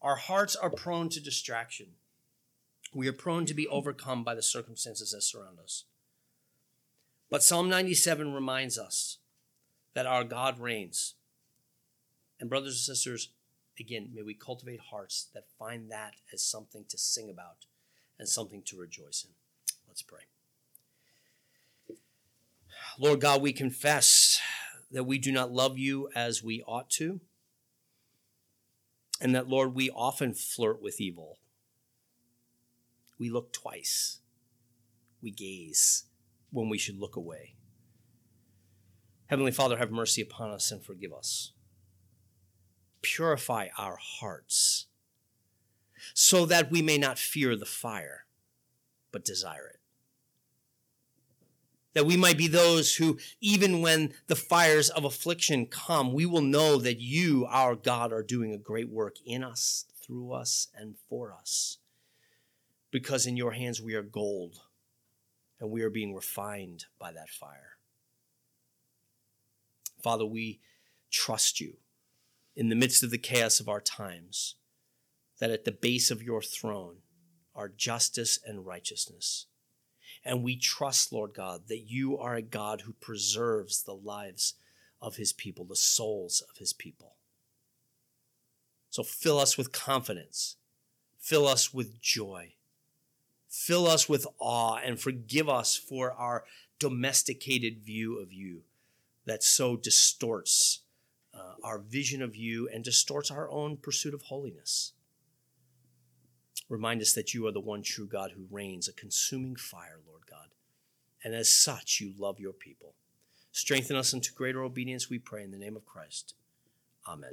Our 0.00 0.16
hearts 0.16 0.54
are 0.54 0.70
prone 0.70 1.08
to 1.10 1.20
distraction. 1.20 1.88
We 2.94 3.08
are 3.08 3.12
prone 3.12 3.46
to 3.46 3.54
be 3.54 3.66
overcome 3.66 4.24
by 4.24 4.34
the 4.34 4.42
circumstances 4.42 5.10
that 5.10 5.22
surround 5.22 5.58
us. 5.58 5.84
But 7.30 7.42
Psalm 7.42 7.68
97 7.68 8.32
reminds 8.32 8.78
us 8.78 9.18
that 9.94 10.06
our 10.06 10.24
God 10.24 10.60
reigns. 10.60 11.14
And, 12.40 12.48
brothers 12.48 12.74
and 12.74 12.96
sisters, 12.96 13.30
again, 13.78 14.10
may 14.14 14.22
we 14.22 14.34
cultivate 14.34 14.80
hearts 14.90 15.28
that 15.34 15.50
find 15.58 15.90
that 15.90 16.14
as 16.32 16.42
something 16.42 16.84
to 16.88 16.96
sing 16.96 17.28
about 17.28 17.66
and 18.18 18.28
something 18.28 18.62
to 18.66 18.76
rejoice 18.76 19.24
in. 19.24 19.34
Let's 19.86 20.02
pray. 20.02 20.20
Lord 22.98 23.20
God, 23.20 23.42
we 23.42 23.52
confess 23.52 24.40
that 24.90 25.04
we 25.04 25.18
do 25.18 25.30
not 25.30 25.52
love 25.52 25.78
you 25.78 26.08
as 26.14 26.42
we 26.42 26.62
ought 26.66 26.90
to, 26.90 27.20
and 29.20 29.34
that, 29.34 29.48
Lord, 29.48 29.74
we 29.74 29.90
often 29.90 30.34
flirt 30.34 30.82
with 30.82 31.00
evil. 31.00 31.38
We 33.18 33.30
look 33.30 33.52
twice, 33.52 34.20
we 35.22 35.30
gaze 35.30 36.04
when 36.50 36.68
we 36.68 36.78
should 36.78 36.98
look 36.98 37.16
away. 37.16 37.54
Heavenly 39.26 39.52
Father, 39.52 39.76
have 39.76 39.90
mercy 39.90 40.22
upon 40.22 40.50
us 40.50 40.70
and 40.70 40.82
forgive 40.82 41.12
us. 41.12 41.52
Purify 43.02 43.68
our 43.76 43.98
hearts 44.00 44.87
so 46.14 46.46
that 46.46 46.70
we 46.70 46.82
may 46.82 46.98
not 46.98 47.18
fear 47.18 47.56
the 47.56 47.66
fire, 47.66 48.24
but 49.12 49.24
desire 49.24 49.68
it. 49.74 49.80
That 51.94 52.06
we 52.06 52.16
might 52.16 52.38
be 52.38 52.48
those 52.48 52.96
who, 52.96 53.18
even 53.40 53.80
when 53.80 54.14
the 54.26 54.36
fires 54.36 54.90
of 54.90 55.04
affliction 55.04 55.66
come, 55.66 56.12
we 56.12 56.26
will 56.26 56.42
know 56.42 56.78
that 56.78 57.00
you, 57.00 57.46
our 57.48 57.74
God, 57.74 58.12
are 58.12 58.22
doing 58.22 58.52
a 58.52 58.58
great 58.58 58.88
work 58.88 59.16
in 59.24 59.42
us, 59.42 59.86
through 60.00 60.32
us, 60.32 60.68
and 60.74 60.94
for 61.08 61.32
us. 61.32 61.78
Because 62.90 63.26
in 63.26 63.36
your 63.36 63.52
hands 63.52 63.82
we 63.82 63.94
are 63.94 64.02
gold, 64.02 64.60
and 65.60 65.70
we 65.70 65.82
are 65.82 65.90
being 65.90 66.14
refined 66.14 66.84
by 66.98 67.12
that 67.12 67.28
fire. 67.28 67.78
Father, 70.00 70.24
we 70.24 70.60
trust 71.10 71.60
you 71.60 71.78
in 72.54 72.68
the 72.68 72.76
midst 72.76 73.02
of 73.02 73.10
the 73.10 73.18
chaos 73.18 73.60
of 73.60 73.68
our 73.68 73.80
times 73.80 74.54
that 75.38 75.50
at 75.50 75.64
the 75.64 75.72
base 75.72 76.10
of 76.10 76.22
your 76.22 76.42
throne 76.42 76.96
are 77.54 77.68
justice 77.68 78.38
and 78.44 78.66
righteousness. 78.66 79.46
And 80.24 80.42
we 80.42 80.56
trust, 80.56 81.12
Lord 81.12 81.32
God, 81.34 81.62
that 81.68 81.90
you 81.90 82.18
are 82.18 82.34
a 82.34 82.42
God 82.42 82.82
who 82.82 82.92
preserves 82.94 83.82
the 83.82 83.94
lives 83.94 84.54
of 85.00 85.16
his 85.16 85.32
people, 85.32 85.64
the 85.64 85.76
souls 85.76 86.42
of 86.50 86.58
his 86.58 86.72
people. 86.72 87.14
So 88.90 89.02
fill 89.02 89.38
us 89.38 89.56
with 89.56 89.72
confidence, 89.72 90.56
fill 91.18 91.46
us 91.46 91.72
with 91.72 92.00
joy, 92.00 92.54
fill 93.48 93.86
us 93.86 94.08
with 94.08 94.26
awe, 94.38 94.76
and 94.76 94.98
forgive 94.98 95.48
us 95.48 95.76
for 95.76 96.12
our 96.12 96.44
domesticated 96.78 97.84
view 97.84 98.18
of 98.20 98.32
you 98.32 98.62
that 99.26 99.42
so 99.42 99.76
distorts 99.76 100.80
uh, 101.34 101.54
our 101.62 101.78
vision 101.78 102.22
of 102.22 102.34
you 102.34 102.68
and 102.72 102.82
distorts 102.82 103.30
our 103.30 103.48
own 103.50 103.76
pursuit 103.76 104.14
of 104.14 104.22
holiness. 104.22 104.92
Remind 106.68 107.00
us 107.00 107.12
that 107.14 107.32
you 107.32 107.46
are 107.46 107.52
the 107.52 107.60
one 107.60 107.82
true 107.82 108.06
God 108.06 108.32
who 108.32 108.46
reigns, 108.50 108.88
a 108.88 108.92
consuming 108.92 109.56
fire, 109.56 110.00
Lord 110.06 110.22
God. 110.28 110.48
And 111.24 111.34
as 111.34 111.48
such, 111.48 112.00
you 112.00 112.12
love 112.18 112.38
your 112.38 112.52
people. 112.52 112.94
Strengthen 113.52 113.96
us 113.96 114.12
into 114.12 114.32
greater 114.32 114.62
obedience, 114.62 115.10
we 115.10 115.18
pray, 115.18 115.42
in 115.42 115.50
the 115.50 115.58
name 115.58 115.76
of 115.76 115.86
Christ. 115.86 116.34
Amen. 117.08 117.32